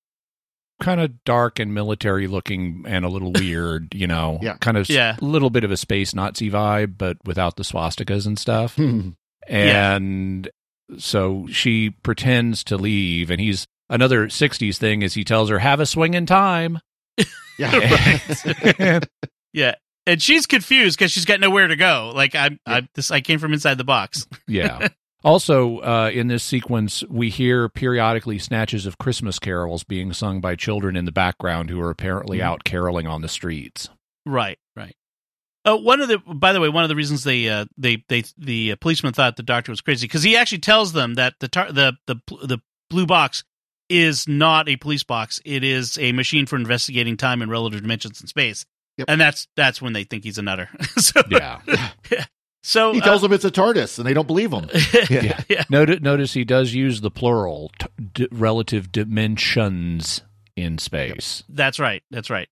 kind 0.81 1.01
of 1.01 1.23
dark 1.25 1.59
and 1.59 1.75
military 1.75 2.27
looking 2.29 2.85
and 2.87 3.05
a 3.05 3.09
little 3.09 3.33
weird, 3.37 3.93
you 3.95 4.07
know, 4.07 4.39
Yeah. 4.41 4.57
kind 4.61 4.77
of 4.77 4.89
Yeah. 4.89 5.17
a 5.21 5.25
little 5.25 5.51
bit 5.51 5.65
of 5.65 5.71
a 5.73 5.77
space 5.77 6.15
Nazi 6.15 6.49
vibe, 6.51 6.97
but 6.97 7.17
without 7.25 7.57
the 7.57 7.65
swastikas 7.65 8.25
and 8.27 8.39
stuff. 8.39 8.77
Hmm. 8.77 9.11
And 9.49 10.49
so 10.99 11.47
she 11.51 11.91
pretends 11.91 12.65
to 12.65 12.77
leave, 12.77 13.31
and 13.31 13.41
he's 13.41 13.67
another 13.91 14.27
60s 14.29 14.77
thing 14.77 15.03
is 15.03 15.15
he 15.15 15.25
tells 15.25 15.49
her, 15.51 15.59
have 15.59 15.81
a 15.81 15.87
swing 15.87 16.15
in 16.15 16.27
time. 16.27 16.79
yeah. 17.59 18.19
And- 18.79 19.09
Yeah. 19.53 19.75
And 20.07 20.21
she's 20.21 20.47
confused 20.47 20.99
because 20.99 21.13
she's 21.13 21.25
got 21.27 21.39
nowhere 21.39 21.69
to 21.69 21.77
go. 21.77 22.11
Like 22.15 22.35
I'm, 22.35 22.59
I 22.67 22.89
this 22.97 23.11
I 23.13 23.21
came 23.21 23.39
from 23.39 23.53
inside 23.53 23.79
the 23.79 23.85
box. 23.85 24.27
Yeah. 24.49 24.89
Also, 25.25 25.79
uh, 25.79 26.11
in 26.13 26.27
this 26.27 26.43
sequence, 26.43 27.05
we 27.09 27.31
hear 27.31 27.69
periodically 27.69 28.41
snatches 28.41 28.87
of 28.87 28.99
Christmas 28.99 29.39
carols 29.39 29.85
being 29.85 30.13
sung 30.13 30.41
by 30.41 30.57
children 30.57 30.97
in 30.97 31.05
the 31.05 31.13
background 31.13 31.71
who 31.71 31.81
are 31.81 31.91
apparently 31.91 32.39
Mm-hmm. 32.39 32.47
out 32.49 32.65
caroling 32.65 33.07
on 33.07 33.21
the 33.23 33.29
streets. 33.29 33.89
Right, 34.27 34.59
right. 34.59 34.59
Uh, 35.65 35.77
one 35.77 36.01
of 36.01 36.09
the, 36.09 36.19
by 36.19 36.53
the 36.53 36.61
way, 36.61 36.69
one 36.69 36.83
of 36.83 36.89
the 36.89 36.97
reasons 36.97 37.23
they, 37.25 37.49
uh, 37.49 37.65
they, 37.79 38.03
they, 38.09 38.25
the 38.37 38.73
uh, 38.73 38.77
policeman 38.81 39.13
thought 39.13 39.37
the 39.37 39.43
doctor 39.45 39.71
was 39.71 39.81
crazy 39.81 40.07
because 40.09 40.23
he 40.25 40.37
actually 40.37 40.59
tells 40.59 40.93
them 40.93 41.15
that 41.15 41.35
the 41.39 41.47
tar- 41.49 41.71
the 41.71 41.93
the 42.07 42.17
the 42.45 42.59
blue 42.91 43.07
box 43.07 43.45
is 43.89 44.27
not 44.27 44.69
a 44.69 44.77
police 44.77 45.05
box; 45.05 45.41
it 45.45 45.63
is 45.63 45.97
a 45.99 46.11
machine 46.13 46.47
for 46.47 46.57
investigating 46.57 47.17
time 47.17 47.43
and 47.43 47.51
relative 47.51 47.81
dimensions 47.83 48.21
in 48.21 48.27
space. 48.27 48.67
Yep. 48.99 49.07
And 49.09 49.21
that's 49.21 49.47
that's 49.57 49.81
when 49.81 49.93
they 49.93 50.03
think 50.05 50.25
he's 50.25 50.37
a 50.39 50.43
nutter. 50.43 50.69
so, 50.99 51.23
Yeah. 51.31 51.61
so 52.63 52.93
He 52.93 53.01
uh, 53.01 53.05
tells 53.05 53.23
them 53.23 53.33
it's 53.33 53.45
a 53.45 53.51
TARDIS, 53.51 53.99
and 53.99 54.07
they 54.07 54.15
don't 54.15 54.27
believe 54.27 54.53
him. 54.53 54.69
yeah, 55.11 55.41
yeah, 55.49 55.65
Notice, 55.71 56.01
notice 56.01 56.33
he 56.35 56.45
does 56.45 56.75
use 56.75 57.01
the 57.01 57.11
plural, 57.11 57.71
t- 57.79 57.87
d- 58.15 58.29
relative 58.33 58.91
dimensions 58.93 60.23
in 60.57 60.79
space. 60.79 61.43
That's 61.49 61.79
right. 61.79 62.03
That's 62.11 62.31
right. 62.31 62.49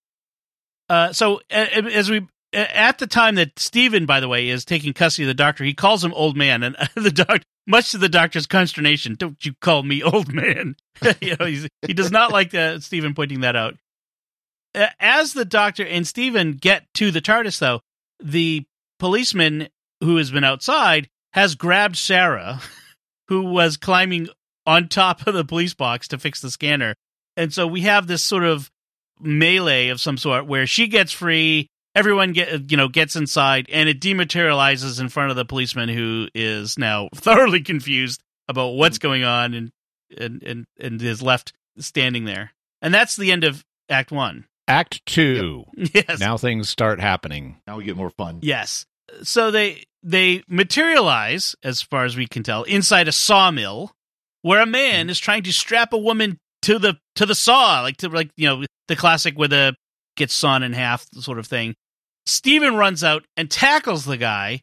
Uh, 0.89 1.13
so 1.13 1.41
a- 1.51 1.79
a- 1.79 1.93
as 1.97 2.09
we 2.11 2.19
a- 2.19 2.29
at 2.53 2.99
the 2.99 3.07
time 3.07 3.37
that 3.37 3.59
Steven, 3.59 4.07
by 4.07 4.21
the 4.21 4.29
way, 4.29 4.49
is 4.49 4.65
taking 4.65 4.93
custody 4.93 5.25
of 5.25 5.29
the 5.29 5.35
doctor, 5.35 5.65
he 5.65 5.75
calls 5.75 6.03
him 6.05 6.13
old 6.15 6.37
man, 6.37 6.63
and 6.63 6.77
the 6.95 7.11
doctor, 7.11 7.45
much 7.67 7.93
to 7.93 7.99
the 7.99 8.09
doctor's 8.09 8.47
consternation, 8.47 9.15
don't 9.15 9.45
you 9.45 9.55
call 9.61 9.83
me 9.83 10.03
old 10.03 10.33
man? 10.33 10.77
you 11.21 11.37
know, 11.39 11.47
he 11.47 11.95
does 11.95 12.11
not 12.11 12.33
like 12.33 12.55
uh, 12.55 12.81
Steven 12.81 13.15
pointing 13.15 13.41
that 13.41 13.57
out. 13.57 13.77
As 15.01 15.33
the 15.33 15.45
doctor 15.45 15.85
and 15.85 16.07
Steven 16.07 16.53
get 16.53 16.87
to 16.95 17.11
the 17.11 17.21
TARDIS, 17.21 17.59
though, 17.59 17.81
the 18.23 18.65
policeman 18.99 19.69
who 20.01 20.17
has 20.17 20.31
been 20.31 20.45
outside 20.45 21.09
has 21.33 21.55
grabbed 21.55 21.97
Sara, 21.97 22.61
who 23.29 23.43
was 23.43 23.77
climbing 23.77 24.29
on 24.67 24.89
top 24.89 25.27
of 25.27 25.35
the 25.35 25.45
police 25.45 25.75
box 25.75 26.09
to 26.09 26.19
fix 26.19 26.41
the 26.41 26.51
scanner. 26.51 26.95
And 27.37 27.53
so 27.53 27.67
we 27.67 27.83
have 27.83 28.07
this 28.07 28.23
sort 28.23 28.45
of 28.45 28.71
melee 29.21 29.89
of 29.89 30.01
some 30.01 30.17
sort 30.17 30.47
where 30.47 30.67
she 30.67 30.87
gets 30.87 31.13
free, 31.13 31.69
everyone 31.95 32.33
get 32.33 32.71
you 32.71 32.77
know 32.77 32.89
gets 32.89 33.17
inside, 33.17 33.69
and 33.73 33.89
it 33.89 34.01
dematerializes 34.01 35.01
in 35.01 35.09
front 35.09 35.31
of 35.31 35.37
the 35.37 35.45
policeman 35.45 35.89
who 35.89 36.29
is 36.35 36.79
now 36.79 37.09
thoroughly 37.15 37.61
confused 37.61 38.21
about 38.49 38.71
what's 38.71 38.99
mm-hmm. 38.99 39.09
going 39.09 39.25
on 39.25 39.55
and 39.55 39.71
and 40.17 40.43
and, 40.43 40.65
and 40.79 41.03
is 41.03 41.23
left 41.23 41.53
standing 41.79 42.25
there. 42.25 42.53
And 42.83 42.93
that's 42.95 43.17
the 43.17 43.33
end 43.33 43.45
of 43.45 43.65
Act 43.89 44.11
One. 44.11 44.47
Act 44.69 45.05
two. 45.07 45.65
Yes. 45.95 46.21
Now 46.21 46.37
things 46.37 46.69
start 46.69 47.01
happening. 47.01 47.61
Now 47.67 47.77
we 47.77 47.85
get 47.85 47.97
more 47.97 48.11
fun. 48.11 48.41
Yes. 48.43 48.87
So 49.23 49.51
they 49.51 49.85
they 50.03 50.43
materialize, 50.49 51.57
as 51.63 51.83
far 51.83 52.05
as 52.05 52.17
we 52.17 52.27
can 52.27 52.43
tell, 52.43 52.63
inside 52.65 53.09
a 53.09 53.13
sawmill 53.13 53.93
where 54.43 54.63
a 54.63 54.67
man 54.67 55.09
mm. 55.09 55.11
is 55.11 55.19
trying 55.19 55.43
to 55.45 55.53
strap 55.53 55.93
a 55.93 55.99
woman 55.99 56.39
to 56.63 56.79
the 56.79 56.99
to 57.17 57.27
the 57.27 57.35
saw, 57.35 57.81
like 57.83 57.97
to 57.99 58.09
like 58.09 58.31
you 58.37 58.49
know 58.49 58.65
the 58.89 58.97
classic 58.97 59.37
where 59.37 59.49
the 59.49 59.75
gets 60.21 60.35
sawn 60.35 60.63
in 60.63 60.73
half 60.73 61.05
sort 61.15 61.39
of 61.41 61.47
thing. 61.49 61.75
Steven 62.27 62.77
runs 62.77 63.03
out 63.03 63.25
and 63.37 63.51
tackles 63.51 64.05
the 64.05 64.17
guy, 64.17 64.61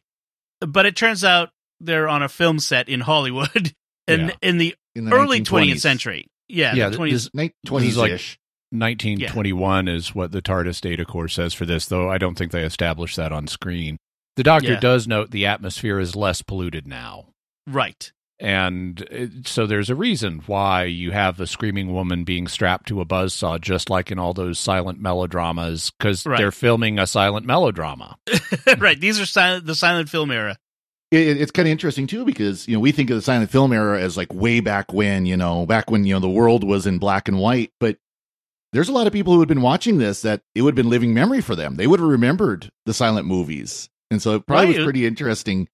but 0.60 0.86
it 0.86 0.96
turns 0.96 1.22
out 1.24 1.50
they're 1.80 2.08
on 2.08 2.22
a 2.22 2.28
film 2.28 2.58
set 2.58 2.88
in 2.88 3.00
Hollywood 3.00 3.74
in 4.08 4.28
Yeah. 4.28 4.34
in 4.40 4.56
the, 4.58 4.74
In 4.94 5.04
the 5.04 5.12
early 5.14 5.40
1920s. 5.40 5.44
twentieth 5.44 5.80
century. 5.80 6.26
Yeah, 6.48 6.74
Yeah, 6.74 6.88
the 6.88 6.96
th- 6.96 7.08
20s. 7.08 7.12
this- 7.12 7.30
Nin- 7.34 7.52
This 7.64 7.82
is 7.84 7.96
like- 7.98 8.10
20s-ish. 8.12 8.38
1921 8.70 9.88
is 9.88 10.14
what 10.14 10.30
the 10.32 10.42
TARDIS 10.42 10.80
data 10.80 11.04
core 11.04 11.28
says 11.28 11.54
for 11.54 11.64
this, 11.66 11.86
though 11.86 12.08
I 12.10 12.18
don't 12.18 12.36
think 12.36 12.52
they 12.52 12.64
established 12.64 13.16
that 13.16 13.32
on 13.32 13.46
screen. 13.46 13.96
The 14.36 14.42
doctor 14.42 14.72
Yeah. 14.72 14.80
does 14.80 15.06
note 15.08 15.30
the 15.30 15.46
atmosphere 15.46 15.98
is 15.98 16.14
less 16.16 16.42
polluted 16.42 16.86
now. 16.86 17.28
Right. 17.66 18.12
And 18.40 19.00
it, 19.10 19.46
so 19.48 19.66
there's 19.66 19.90
a 19.90 19.94
reason 19.96 20.42
why 20.46 20.84
you 20.84 21.10
have 21.10 21.40
a 21.40 21.46
screaming 21.46 21.92
woman 21.92 22.22
being 22.24 22.46
strapped 22.46 22.86
to 22.88 23.00
a 23.00 23.04
buzzsaw, 23.04 23.60
just 23.60 23.90
like 23.90 24.10
in 24.12 24.18
all 24.18 24.32
those 24.32 24.58
silent 24.58 25.00
melodramas, 25.00 25.90
because 25.90 26.24
Right. 26.24 26.38
they're 26.38 26.52
filming 26.52 26.98
a 26.98 27.06
silent 27.06 27.46
melodrama. 27.46 28.16
right. 28.78 29.00
These 29.00 29.18
are 29.20 29.26
silent, 29.26 29.66
the 29.66 29.74
silent 29.74 30.08
film 30.08 30.30
era. 30.30 30.56
it, 31.10 31.40
it's 31.40 31.50
kind 31.50 31.66
of 31.66 31.72
interesting 31.72 32.06
too 32.06 32.24
because 32.24 32.68
you 32.68 32.74
know 32.74 32.80
we 32.80 32.92
think 32.92 33.10
of 33.10 33.16
the 33.16 33.22
silent 33.22 33.50
film 33.50 33.72
era 33.72 34.00
as 34.00 34.16
like 34.16 34.32
way 34.32 34.60
back 34.60 34.92
when 34.92 35.26
you 35.26 35.36
know 35.36 35.64
back 35.66 35.90
when 35.90 36.04
you 36.04 36.12
know 36.14 36.20
the 36.20 36.28
world 36.28 36.62
was 36.62 36.86
in 36.86 36.98
black 36.98 37.28
and 37.28 37.38
white 37.38 37.72
but 37.80 37.96
there's 38.74 38.90
a 38.90 38.92
lot 38.92 39.06
of 39.06 39.12
people 39.14 39.32
who 39.32 39.38
had 39.40 39.48
been 39.48 39.62
watching 39.62 39.96
this 39.96 40.20
that 40.20 40.42
it 40.54 40.60
would 40.60 40.72
have 40.72 40.76
been 40.84 40.90
living 40.90 41.14
memory 41.14 41.40
for 41.40 41.56
them 41.56 41.76
they 41.76 41.86
would 41.86 41.98
have 41.98 42.08
remembered 42.08 42.68
the 42.84 42.92
silent 42.92 43.26
movies 43.26 43.88
and 44.10 44.20
so 44.20 44.34
it 44.34 44.46
probably 44.46 44.66
Right. 44.66 44.76
was 44.76 44.84
pretty 44.84 45.06
interesting 45.06 45.66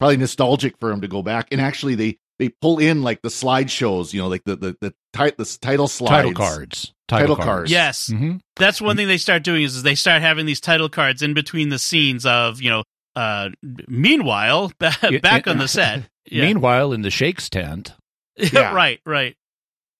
probably 0.00 0.16
nostalgic 0.16 0.76
for 0.80 0.90
him 0.90 1.00
to 1.02 1.08
go 1.08 1.22
back 1.22 1.46
and 1.52 1.60
actually 1.60 1.94
they 1.94 2.18
they 2.40 2.48
pull 2.48 2.78
in 2.78 3.02
like 3.02 3.22
the 3.22 3.28
slideshows 3.28 4.12
you 4.12 4.20
know 4.20 4.26
like 4.28 4.42
the 4.44 4.56
the 4.56 4.76
the, 4.80 4.90
ti- 5.12 5.34
the 5.38 5.58
title 5.60 5.86
slides 5.86 6.10
Title 6.10 6.32
cards. 6.34 6.92
Title 7.06 7.36
cards. 7.36 7.70
Yes. 7.72 8.06
hmm 8.08 8.36
That's 8.56 8.80
one 8.80 8.96
thing 8.96 9.08
they 9.08 9.16
start 9.18 9.42
doing 9.42 9.64
is, 9.64 9.74
is 9.76 9.82
they 9.82 9.96
start 9.96 10.22
having 10.22 10.46
these 10.46 10.60
title 10.60 10.88
cards 10.88 11.22
in 11.22 11.34
between 11.34 11.68
the 11.68 11.78
scenes 11.78 12.24
of, 12.24 12.62
you 12.62 12.70
know, 12.70 12.84
uh, 13.16 13.48
meanwhile, 13.88 14.70
ba- 14.78 14.94
back 15.20 15.46
yeah. 15.46 15.52
on 15.52 15.58
the 15.58 15.68
set. 15.68 16.02
Yeah. 16.30 16.44
Meanwhile, 16.44 16.92
in 16.92 17.02
the 17.02 17.10
Shakes 17.10 17.48
tent, 17.50 17.94
Yeah. 18.36 18.72
right, 18.72 19.00
right. 19.04 19.34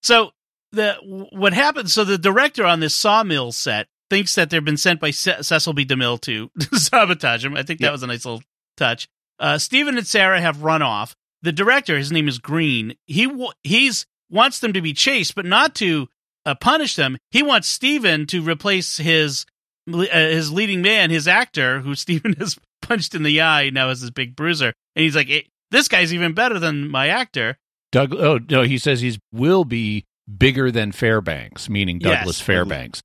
So 0.04 0.30
the 0.70 0.94
what 1.32 1.52
happens? 1.52 1.92
So 1.92 2.04
the 2.04 2.18
director 2.18 2.64
on 2.64 2.78
this 2.78 2.94
sawmill 2.94 3.50
set 3.50 3.88
thinks 4.10 4.36
that 4.36 4.50
they've 4.50 4.64
been 4.64 4.76
sent 4.76 5.00
by 5.00 5.10
Ce- 5.10 5.44
Cecil 5.44 5.72
B. 5.72 5.84
DeMille 5.84 6.20
to 6.20 6.50
sabotage 6.78 7.44
him. 7.44 7.56
I 7.56 7.64
think 7.64 7.80
that 7.80 7.86
Yeah. 7.86 7.92
was 7.92 8.04
a 8.04 8.06
nice 8.06 8.24
little 8.24 8.42
touch. 8.76 9.08
Uh, 9.40 9.59
Steven 9.59 9.96
and 9.96 10.07
Sara 10.07 10.40
have 10.40 10.62
run 10.62 10.83
off. 10.83 11.16
The 11.42 11.53
director, 11.53 11.96
his 11.96 12.12
name 12.12 12.29
is 12.29 12.38
Green. 12.38 12.94
He 13.07 13.26
w- 13.26 13.50
he's 13.64 14.07
wants 14.31 14.61
them 14.61 14.72
to 14.74 14.83
be 14.83 14.92
chased, 14.92 15.35
but 15.35 15.46
not 15.46 15.74
to 15.76 16.07
uh, 16.46 16.55
punish 16.55 16.94
them. 16.94 17.16
He 17.31 17.42
wants 17.42 17.66
Steven 17.66 18.26
to 18.26 18.42
replace 18.42 18.98
his 18.98 19.46
uh, 19.90 20.05
his 20.12 20.53
leading 20.53 20.83
man, 20.83 21.11
his 21.11 21.26
actor, 21.26 21.81
who 21.81 21.94
Steven 21.96 22.35
has 22.35 22.59
punched 22.83 23.14
in 23.14 23.22
the 23.22 23.40
eye 23.40 23.70
now 23.70 23.88
as 23.88 24.03
his 24.03 24.11
big 24.11 24.37
bruiser, 24.37 24.72
and 24.94 25.03
he's 25.03 25.16
like, 25.16 25.31
"Eh, 25.31 25.42
"This 25.70 25.88
guy's 25.88 26.12
even 26.12 26.35
better 26.35 26.59
than 26.59 26.88
my 26.88 27.09
actor." 27.09 27.57
Doug. 27.92 28.14
Oh 28.14 28.38
no, 28.50 28.62
he 28.62 28.76
says 28.79 29.00
he's 29.00 29.18
will 29.33 29.64
be 29.64 30.05
bigger 30.38 30.70
than 30.70 30.92
Fairbanks, 30.92 31.68
meaning 31.68 32.00
Yes. 32.00 32.18
Douglas 32.20 32.40
Fairbanks, 32.40 33.00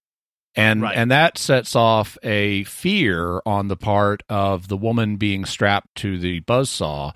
and 0.56 0.82
Right. 0.82 0.96
and 0.96 1.12
that 1.12 1.38
sets 1.38 1.76
off 1.76 2.18
a 2.24 2.64
fear 2.66 3.42
on 3.46 3.68
the 3.68 3.76
part 3.76 4.24
of 4.30 4.68
the 4.68 4.78
woman 4.78 5.18
being 5.18 5.46
strapped 5.46 5.94
to 5.96 6.18
the 6.18 6.42
buzzsaw 6.42 7.14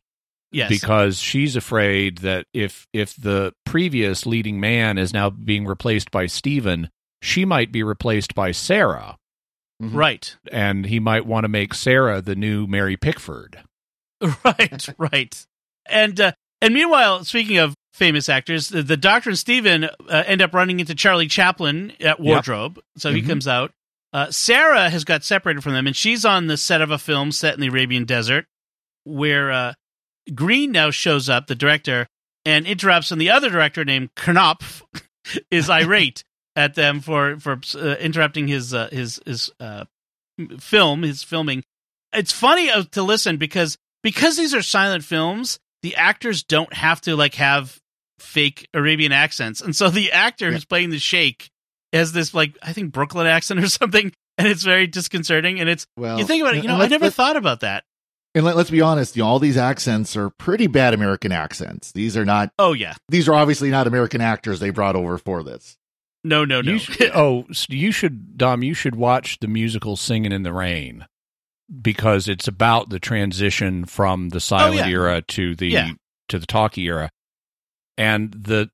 Yes, 0.52 0.70
because 0.70 1.20
she's 1.20 1.56
afraid 1.56 2.20
that 2.20 2.48
if 2.54 2.88
if 2.92 3.16
the 3.16 3.54
previous 3.66 4.26
leading 4.26 4.60
man 4.60 4.98
is 4.98 5.14
now 5.14 5.30
being 5.30 5.66
replaced 5.66 6.10
by 6.12 6.26
Steven, 6.26 6.90
she 7.22 7.46
might 7.46 7.72
be 7.72 7.84
replaced 7.84 8.34
by 8.34 8.52
Sara, 8.52 9.16
right. 9.80 10.36
and 10.52 10.86
he 10.88 11.00
might 11.00 11.26
want 11.28 11.44
to 11.44 11.50
make 11.50 11.74
Sara 11.76 12.22
the 12.22 12.36
new 12.36 12.66
Mary 12.66 12.98
Pickford. 12.98 13.60
right, 14.44 14.90
right. 14.98 15.46
And 15.88 16.20
uh, 16.20 16.32
and 16.62 16.74
meanwhile, 16.74 17.24
speaking 17.24 17.58
of 17.58 17.76
famous 18.00 18.28
actors, 18.30 18.70
the, 18.70 18.82
the 18.82 18.98
Doctor 18.98 19.30
and 19.30 19.38
Steven 19.38 19.84
uh, 19.84 20.24
end 20.26 20.42
up 20.42 20.54
running 20.56 20.80
into 20.80 20.96
Charlie 20.96 21.28
Chaplin 21.28 21.94
at 22.00 22.20
Wardrobe, 22.20 22.80
so 22.98 23.14
he 23.14 23.22
Mhm. 23.22 23.28
comes 23.28 23.48
out. 23.48 23.72
Uh, 24.12 24.32
Sara 24.32 24.90
has 24.90 25.04
got 25.04 25.24
separated 25.24 25.62
from 25.62 25.74
them, 25.74 25.86
and 25.86 25.96
she's 25.96 26.26
on 26.26 26.48
the 26.48 26.58
set 26.58 26.82
of 26.82 26.90
a 26.90 26.98
film 26.98 27.32
set 27.32 27.54
in 27.54 27.60
the 27.60 27.68
Arabian 27.68 28.06
Desert, 28.06 28.46
where 29.04 29.52
uh, 29.52 29.74
Green 30.34 30.72
now 30.72 30.90
shows 30.90 31.30
up, 31.30 31.46
the 31.46 31.54
director, 31.56 32.08
and 32.46 32.66
interrupts, 32.66 33.12
and 33.12 33.22
the 33.22 33.30
other 33.30 33.50
director 33.52 33.86
named 33.86 34.10
Knopf 34.16 34.82
is 35.52 35.70
irate 35.70 36.24
at 36.56 36.74
them 36.74 37.02
for 37.02 37.38
for 37.40 37.60
uh, 37.76 37.96
interrupting 38.00 38.48
his 38.48 38.74
uh, 38.74 38.90
his 38.92 39.20
his 39.26 39.52
uh, 39.60 39.86
film, 40.60 41.04
his 41.04 41.22
filming. 41.24 41.64
It's 42.14 42.32
funny 42.32 42.70
to 42.84 43.04
listen 43.04 43.38
because 43.38 43.78
because 44.02 44.38
these 44.38 44.56
are 44.56 44.62
silent 44.64 45.04
films, 45.04 45.60
the 45.84 45.96
actors 45.96 46.44
don't 46.44 46.74
have 46.74 47.02
to 47.02 47.16
like 47.16 47.36
have 47.36 47.80
fake 48.22 48.68
Arabian 48.74 49.12
accents, 49.12 49.62
and 49.62 49.76
so 49.76 49.90
the 49.90 50.12
actor 50.12 50.52
who's 50.52 50.66
playing 50.66 50.90
the 50.92 51.00
Sheikh 51.00 51.50
has 51.94 52.12
this 52.12 52.34
like 52.34 52.58
I 52.62 52.74
think 52.74 52.92
Brooklyn 52.92 53.28
accent 53.28 53.60
or 53.64 53.68
something, 53.70 54.12
and 54.38 54.48
it's 54.48 54.64
very 54.64 54.88
disconcerting. 54.88 55.60
And 55.60 55.68
it's 55.70 55.86
well 55.98 56.18
you 56.20 56.26
think 56.26 56.42
about 56.42 56.56
it, 56.56 56.64
you 56.64 56.70
know, 56.70 56.76
I 56.82 56.88
never 56.88 57.10
thought 57.10 57.36
about 57.38 57.62
that. 57.62 57.84
and 58.36 58.46
let, 58.46 58.56
let's 58.56 58.70
be 58.70 58.82
honest 58.82 59.16
you 59.18 59.24
know 59.24 59.28
all 59.30 59.40
these 59.40 59.58
accents 59.58 60.16
are 60.16 60.30
pretty 60.30 60.68
bad 60.68 60.94
american 60.94 61.32
accents 61.32 61.92
these 61.94 62.16
are 62.16 62.26
not 62.26 62.52
Oh 62.60 62.74
yeah, 62.74 62.94
these 63.10 63.28
are 63.28 63.34
obviously 63.34 63.70
not 63.72 63.88
American 63.88 64.22
actors 64.22 64.60
they 64.60 64.70
brought 64.70 64.96
over 64.96 65.18
for 65.18 65.42
this. 65.44 65.78
no, 66.24 66.46
no, 66.46 66.62
no. 66.62 66.74
You 66.74 66.78
should, 66.80 67.12
oh, 67.16 67.46
s- 67.50 67.66
you 67.70 67.92
should, 67.92 68.38
Dom. 68.38 68.62
You 68.62 68.74
should 68.76 68.96
watch 68.96 69.40
the 69.40 69.48
musical 69.48 69.96
"Singing 69.96 70.32
in 70.32 70.44
the 70.44 70.54
Rain" 70.54 71.08
because 71.82 72.28
it's 72.28 72.48
about 72.48 72.90
the 72.90 73.00
transition 73.00 73.86
from 73.86 74.30
the 74.30 74.38
oh, 74.38 74.40
silent 74.40 74.76
yeah. 74.88 74.88
era 74.88 75.22
to 75.30 75.56
the 75.56 75.68
Yeah. 75.70 75.92
to 76.30 76.38
the 76.40 76.46
talkie 76.46 76.84
era, 76.86 77.10
and 78.00 78.32
the 78.32 78.72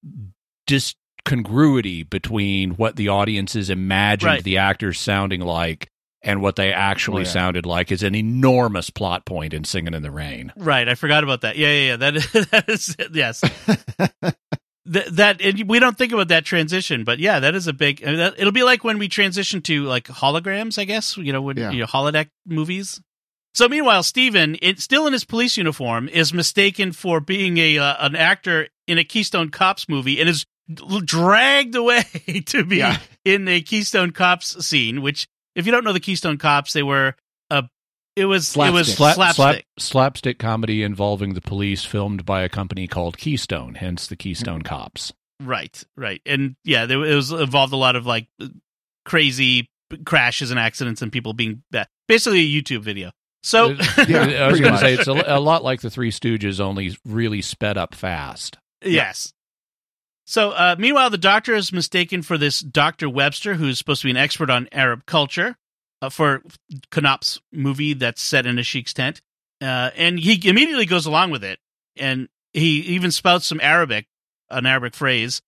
discongruity 0.68 2.08
between 2.10 2.72
what 2.72 2.96
the 2.96 3.10
audiences 3.10 3.70
imagined 3.70 4.28
Right. 4.32 4.44
the 4.44 4.58
actors 4.58 5.00
sounding 5.00 5.42
like 5.42 5.90
and 6.22 6.42
what 6.42 6.56
they 6.56 6.72
actually 6.74 7.22
Oh, 7.22 7.26
yeah. 7.26 7.32
sounded 7.32 7.66
like 7.66 7.92
is 7.92 8.02
an 8.04 8.16
enormous 8.16 8.90
plot 8.90 9.26
point 9.26 9.54
in 9.54 9.64
"Singing 9.64 9.94
in 9.94 10.02
the 10.04 10.12
Rain." 10.12 10.52
Right, 10.56 10.88
I 10.90 10.96
forgot 10.96 11.24
about 11.24 11.42
that. 11.42 11.56
Yeah, 11.58 11.68
yeah, 11.70 11.88
yeah. 11.90 11.96
That 11.98 12.16
is, 12.16 12.32
that 12.52 12.66
is 12.70 12.96
yes. 13.14 13.42
Th- 14.92 15.06
that 15.14 15.42
and 15.42 15.68
we 15.68 15.80
don't 15.80 15.98
think 15.98 16.12
about 16.14 16.28
that 16.30 16.46
transition, 16.46 17.04
but 17.04 17.18
yeah, 17.20 17.40
that 17.40 17.56
is 17.56 17.66
a 17.68 17.74
big. 17.74 18.04
I 18.04 18.08
mean, 18.08 18.18
that, 18.18 18.36
it'll 18.40 18.52
be 18.54 18.64
like 18.64 18.84
when 18.84 18.98
we 19.00 19.08
transition 19.08 19.62
to 19.64 19.84
like 19.86 20.06
holograms, 20.08 20.78
I 20.80 20.86
guess. 20.86 21.18
You 21.18 21.34
know, 21.34 21.42
when 21.42 21.58
Yeah. 21.58 21.72
you 21.72 21.80
know, 21.80 21.86
holodeck 21.88 22.30
movies. 22.46 23.02
So 23.56 23.70
meanwhile, 23.70 24.04
Steven, 24.04 24.58
it, 24.62 24.80
still 24.80 25.08
in 25.08 25.14
his 25.14 25.24
police 25.24 25.56
uniform, 25.58 26.10
is 26.10 26.34
mistaken 26.34 26.92
for 26.92 27.20
being 27.22 27.58
a 27.58 27.78
uh, 27.80 27.96
an 28.06 28.16
actor 28.16 28.68
in 28.88 28.98
a 28.98 29.04
Keystone 29.04 29.50
Cops 29.50 29.88
movie 29.90 30.20
and 30.20 30.28
is 30.30 30.46
dragged 31.06 31.74
away 31.76 32.04
to 32.48 32.66
be 32.66 32.78
Yeah. 32.78 33.00
in 33.24 33.48
a 33.48 33.62
Keystone 33.62 34.12
Cops 34.12 34.66
scene. 34.66 35.02
Which, 35.02 35.28
if 35.56 35.66
you 35.66 35.72
don't 35.72 35.84
know 35.86 35.94
the 35.94 36.00
Keystone 36.00 36.38
Cops, 36.38 36.74
they 36.74 36.84
were 36.84 37.16
a. 37.50 37.64
It 38.18 38.26
was 38.26 38.56
it 38.56 38.72
was 38.72 38.94
Slapstick. 38.94 38.96
Slap- 38.98 39.16
slapstick. 39.16 39.36
slap- 39.36 39.64
slapstick 39.78 40.40
comedy 40.40 40.84
involving 40.84 41.34
the 41.34 41.42
police, 41.42 41.84
filmed 41.86 42.26
by 42.26 42.42
a 42.44 42.50
company 42.50 42.88
called 42.88 43.18
Keystone, 43.18 43.76
hence 43.76 44.08
the 44.08 44.16
Keystone 44.16 44.62
Cops. 44.62 45.12
Right, 45.42 45.84
right, 45.98 46.22
and 46.26 46.56
yeah, 46.64 46.86
there 46.86 47.04
it 47.04 47.14
was 47.16 47.32
involved 47.32 47.74
a 47.74 47.78
lot 47.78 47.96
of 47.98 48.06
like 48.06 48.28
crazy 49.06 49.70
crashes 50.06 50.52
and 50.52 50.60
accidents 50.60 51.02
and 51.02 51.12
people 51.12 51.34
being 51.34 51.64
bad. 51.72 51.88
Basically, 52.08 52.40
a 52.40 52.62
YouTube 52.62 52.82
video. 52.82 53.12
So 53.46 53.76
Yeah, 54.08 54.24
I 54.44 54.48
was 54.48 54.60
going 54.60 54.74
to 54.74 54.80
say 54.80 54.96
it's 54.96 55.08
a, 55.08 55.24
a 55.28 55.40
lot 55.40 55.64
like 55.64 55.82
the 55.82 55.92
Three 55.92 56.10
Stooges, 56.10 56.60
only 56.60 56.98
really 57.06 57.44
sped 57.44 57.78
up 57.78 57.94
fast. 57.94 58.58
yes. 58.84 59.34
So 60.26 60.50
uh, 60.50 60.76
meanwhile, 60.80 61.12
the 61.12 61.20
doctor 61.20 61.54
is 61.54 61.72
mistaken 61.72 62.24
for 62.24 62.40
this 62.40 62.60
Doctor 62.60 63.08
Webster, 63.08 63.54
who's 63.54 63.78
supposed 63.78 64.02
to 64.02 64.08
be 64.08 64.12
an 64.12 64.18
expert 64.18 64.50
on 64.50 64.68
Arab 64.72 65.06
culture, 65.06 65.56
uh, 66.02 66.10
for 66.10 66.42
Knopf's 66.92 67.40
movie 67.54 67.94
that's 67.94 68.24
set 68.24 68.48
in 68.48 68.58
a 68.58 68.64
sheik's 68.64 68.94
tent, 68.94 69.22
uh, 69.62 69.92
and 69.96 70.18
he 70.18 70.50
immediately 70.50 70.88
goes 70.88 71.06
along 71.06 71.30
with 71.30 71.44
it, 71.44 71.60
and 71.96 72.28
he 72.54 72.80
even 72.80 73.12
spouts 73.12 73.46
some 73.46 73.60
Arabic, 73.62 74.08
an 74.50 74.66
Arabic 74.66 74.96
phrase, 74.96 75.44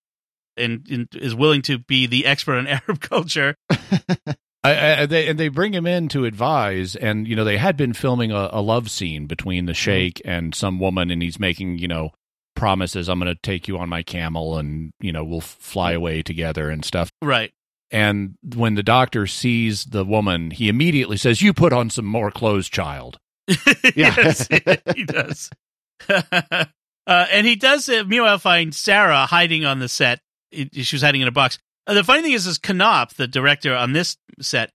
and, 0.56 0.86
and 0.92 1.08
is 1.16 1.34
willing 1.34 1.64
to 1.64 1.80
be 1.80 2.06
the 2.06 2.28
expert 2.28 2.58
on 2.60 2.68
Arab 2.68 3.00
culture. 3.00 3.56
I, 4.72 5.02
I, 5.02 5.06
they, 5.06 5.28
and 5.28 5.40
they 5.40 5.48
bring 5.50 5.74
him 5.74 5.86
in 5.86 6.08
to 6.10 6.26
advise, 6.26 6.96
and 6.96 7.28
you 7.28 7.36
know 7.36 7.44
they 7.44 7.58
had 7.58 7.78
been 7.78 7.94
filming 7.94 8.32
a, 8.32 8.50
a 8.52 8.62
love 8.62 8.90
scene 8.90 9.26
between 9.28 9.66
the 9.66 9.74
sheikh 9.74 10.22
and 10.26 10.54
some 10.56 10.80
woman, 10.80 11.12
and 11.12 11.22
he's 11.22 11.40
making 11.40 11.78
you 11.80 11.88
know 11.88 12.12
promises. 12.56 13.10
I'm 13.10 13.20
going 13.20 13.34
to 13.34 13.40
take 13.42 13.68
you 13.68 13.78
on 13.78 13.90
my 13.90 14.04
camel, 14.04 14.58
and 14.58 14.92
you 15.00 15.12
know 15.12 15.24
we'll 15.24 15.42
fly 15.42 15.92
away 15.94 16.24
together 16.24 16.70
and 16.70 16.84
stuff. 16.84 17.10
Right. 17.22 17.52
And 17.90 18.36
when 18.56 18.76
the 18.76 18.84
doctor 18.84 19.28
sees 19.28 19.86
the 19.86 20.04
woman, 20.04 20.52
he 20.52 20.68
immediately 20.70 21.18
says, 21.18 21.42
"You 21.42 21.54
put 21.54 21.72
on 21.74 21.90
some 21.90 22.06
more 22.06 22.32
clothes, 22.32 22.68
child." 22.70 23.18
Yes, 23.96 24.48
he 24.96 25.06
does. 25.06 25.50
uh, 26.10 26.66
and 27.08 27.48
he 27.48 27.56
does, 27.56 27.88
uh, 27.88 28.04
meanwhile, 28.06 28.38
find 28.38 28.76
Sara 28.76 29.26
hiding 29.26 29.64
on 29.66 29.80
the 29.80 29.88
set. 29.88 30.20
It- 30.52 30.76
she 30.86 30.96
was 30.96 31.02
hiding 31.02 31.22
in 31.22 31.28
a 31.28 31.32
box. 31.32 31.58
Uh, 31.88 31.94
the 31.94 32.04
funny 32.04 32.22
thing 32.22 32.34
is, 32.34 32.46
is 32.46 32.60
Knopf, 32.60 33.16
the 33.16 33.28
director 33.28 33.74
on 33.74 33.94
this 33.94 34.18
set, 34.42 34.72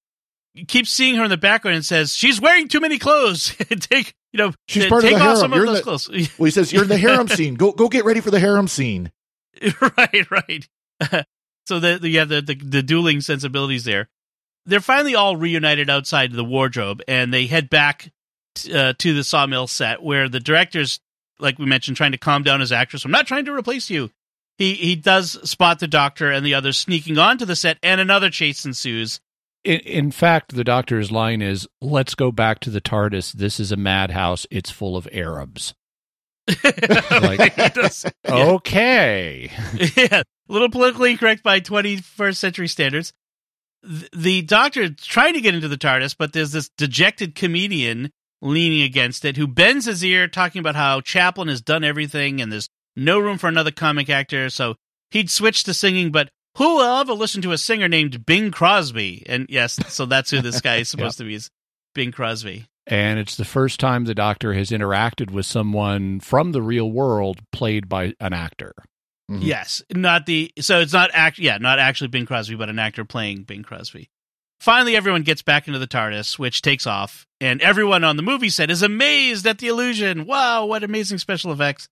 keeps 0.66 0.90
seeing 0.90 1.14
her 1.16 1.24
in 1.24 1.30
the 1.30 1.36
background 1.36 1.76
and 1.76 1.84
says, 1.84 2.14
"She's 2.14 2.40
wearing 2.40 2.68
too 2.68 2.80
many 2.80 2.98
clothes. 2.98 3.54
take, 3.80 4.14
you 4.32 4.38
know, 4.38 4.52
She's 4.66 4.84
t- 4.84 4.88
part 4.88 5.04
of 5.04 5.10
take 5.10 5.18
the 5.18 5.22
off 5.22 5.36
harem. 5.36 5.38
some 5.38 5.52
of 5.52 5.56
You're 5.56 5.66
in 5.66 5.72
those 5.74 5.78
the- 5.78 5.82
clothes." 5.84 6.08
Well, 6.38 6.44
he 6.46 6.50
says 6.50 6.72
you're 6.72 6.82
in 6.84 6.88
the 6.88 6.98
harem 6.98 7.28
scene. 7.28 7.54
Go 7.54 7.72
go 7.72 7.88
get 7.88 8.04
ready 8.04 8.20
for 8.20 8.30
the 8.30 8.40
harem 8.40 8.66
scene. 8.68 9.12
right, 9.98 10.30
right. 10.30 10.68
so 11.66 11.78
the, 11.78 11.98
the 12.00 12.08
you 12.08 12.18
have 12.20 12.28
the, 12.30 12.40
the 12.40 12.54
the 12.54 12.82
dueling 12.82 13.20
sensibilities 13.20 13.84
there. 13.84 14.08
They're 14.64 14.80
finally 14.80 15.14
all 15.14 15.36
reunited 15.36 15.90
outside 15.90 16.32
the 16.32 16.44
wardrobe, 16.44 17.02
and 17.08 17.32
they 17.34 17.46
head 17.46 17.68
back 17.68 18.12
t- 18.54 18.72
uh, 18.72 18.94
to 18.98 19.12
the 19.14 19.24
sawmill 19.24 19.66
set 19.66 20.02
where 20.02 20.28
the 20.28 20.40
director's 20.40 21.00
like 21.38 21.58
we 21.58 21.66
mentioned, 21.66 21.96
trying 21.96 22.12
to 22.12 22.18
calm 22.18 22.42
down 22.44 22.60
his 22.60 22.70
actress. 22.72 23.04
I'm 23.04 23.10
not 23.10 23.26
trying 23.26 23.44
to 23.46 23.52
replace 23.54 23.90
you. 23.90 24.10
He 24.58 24.74
he 24.74 24.96
does 24.96 25.32
spot 25.48 25.78
the 25.80 25.88
doctor 25.88 26.30
and 26.30 26.44
the 26.44 26.54
others 26.54 26.78
sneaking 26.78 27.18
onto 27.18 27.44
the 27.44 27.56
set, 27.56 27.78
and 27.82 28.00
another 28.00 28.30
chase 28.30 28.64
ensues. 28.64 29.20
In, 29.64 29.80
in 29.80 30.10
fact, 30.10 30.54
the 30.54 30.64
doctor's 30.64 31.10
line 31.10 31.40
is, 31.42 31.66
"Let's 31.80 32.14
go 32.14 32.30
back 32.32 32.60
to 32.60 32.70
the 32.70 32.80
TARDIS. 32.80 33.32
This 33.32 33.58
is 33.60 33.72
a 33.72 33.76
madhouse. 33.76 34.46
It's 34.50 34.70
full 34.70 34.96
of 34.96 35.08
Arabs." 35.12 35.74
like, 37.10 37.54
does- 37.74 38.04
okay. 38.28 39.50
yeah, 39.96 40.22
a 40.22 40.52
little 40.52 40.68
politically 40.70 41.12
incorrect 41.12 41.42
by 41.42 41.60
21st 41.60 42.36
century 42.36 42.68
standards. 42.68 43.12
Th- 43.88 44.10
The 44.12 44.42
doctor 44.42 44.88
trying 44.90 45.34
to 45.34 45.40
get 45.40 45.54
into 45.54 45.68
the 45.68 45.78
TARDIS, 45.78 46.16
but 46.18 46.32
there's 46.32 46.52
this 46.52 46.68
dejected 46.76 47.34
comedian 47.36 48.10
leaning 48.40 48.82
against 48.82 49.24
it 49.24 49.36
who 49.36 49.46
bends 49.46 49.86
his 49.86 50.04
ear, 50.04 50.26
talking 50.26 50.58
about 50.58 50.74
how 50.74 51.00
Chaplin 51.00 51.46
has 51.46 51.60
done 51.62 51.84
everything 51.84 52.40
and 52.40 52.50
there's 52.50 52.68
no 52.96 53.18
room 53.18 53.38
for 53.38 53.48
another 53.48 53.70
comic 53.70 54.08
actor. 54.10 54.50
So 54.50 54.76
he'd 55.10 55.30
switch 55.30 55.64
to 55.64 55.74
singing, 55.74 56.10
but 56.10 56.28
who 56.56 56.76
will 56.76 56.98
ever 57.00 57.12
listen 57.14 57.42
to 57.42 57.52
a 57.52 57.58
singer 57.58 57.88
named 57.88 58.26
Bing 58.26 58.50
Crosby? 58.50 59.22
And 59.26 59.46
yes, 59.48 59.78
so 59.88 60.06
that's 60.06 60.30
who 60.30 60.40
this 60.40 60.60
guy 60.60 60.76
is 60.76 60.88
supposed 60.90 61.18
to 61.18 61.24
be 61.24 61.34
is 61.34 61.50
Bing 61.94 62.12
Crosby. 62.12 62.66
And 62.86 63.18
it's 63.18 63.36
the 63.36 63.44
first 63.44 63.78
time 63.78 64.04
the 64.04 64.14
doctor 64.14 64.54
has 64.54 64.70
interacted 64.70 65.30
with 65.30 65.46
someone 65.46 66.20
from 66.20 66.52
the 66.52 66.62
real 66.62 66.90
world 66.90 67.40
played 67.52 67.88
by 67.88 68.14
an 68.20 68.32
actor. 68.32 68.74
Mhm. 69.30 69.44
Yes, 69.44 69.82
not 69.94 70.26
the 70.26 70.52
so 70.60 70.80
it's 70.80 70.92
not 70.92 71.10
act 71.14 71.38
yeah, 71.38 71.58
not 71.58 71.78
actually 71.78 72.08
Bing 72.08 72.26
Crosby, 72.26 72.56
but 72.56 72.68
an 72.68 72.78
actor 72.80 73.04
playing 73.04 73.44
Bing 73.44 73.62
Crosby. 73.62 74.10
Finally, 74.60 74.96
everyone 74.96 75.22
gets 75.22 75.42
back 75.42 75.66
into 75.66 75.78
the 75.78 75.86
TARDIS, 75.86 76.38
which 76.38 76.60
takes 76.60 76.86
off, 76.86 77.26
and 77.40 77.60
everyone 77.62 78.04
on 78.04 78.16
the 78.16 78.22
movie 78.22 78.48
set 78.48 78.70
is 78.70 78.82
amazed 78.82 79.46
at 79.46 79.58
the 79.58 79.68
illusion. 79.68 80.24
Wow, 80.26 80.66
what 80.66 80.84
amazing 80.84 81.18
special 81.18 81.52
effects! 81.52 81.88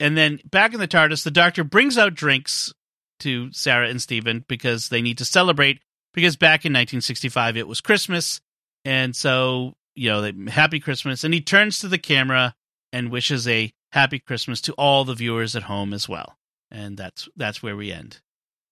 And 0.00 0.16
then 0.16 0.40
back 0.50 0.74
in 0.74 0.80
the 0.80 0.88
TARDIS, 0.88 1.24
the 1.24 1.30
Doctor 1.30 1.64
brings 1.64 1.96
out 1.96 2.14
drinks 2.14 2.72
to 3.20 3.52
Sara 3.52 3.88
and 3.88 4.02
Steven 4.02 4.44
because 4.48 4.88
they 4.88 5.02
need 5.02 5.18
to 5.18 5.24
celebrate. 5.24 5.80
Because 6.12 6.36
back 6.36 6.64
in 6.64 6.72
1965, 6.72 7.56
it 7.56 7.66
was 7.66 7.80
Christmas, 7.80 8.40
and 8.84 9.16
so 9.16 9.74
you 9.96 10.08
know, 10.08 10.20
they, 10.20 10.32
happy 10.50 10.78
Christmas. 10.78 11.24
And 11.24 11.34
he 11.34 11.40
turns 11.40 11.80
to 11.80 11.88
the 11.88 11.98
camera 11.98 12.54
and 12.92 13.10
wishes 13.10 13.48
a 13.48 13.72
happy 13.92 14.20
Christmas 14.20 14.60
to 14.62 14.72
all 14.74 15.04
the 15.04 15.14
viewers 15.14 15.56
at 15.56 15.64
home 15.64 15.92
as 15.92 16.08
well 16.08 16.36
and 16.74 16.96
that's 16.96 17.28
that's 17.36 17.62
where 17.62 17.76
we 17.76 17.92
end. 17.92 18.20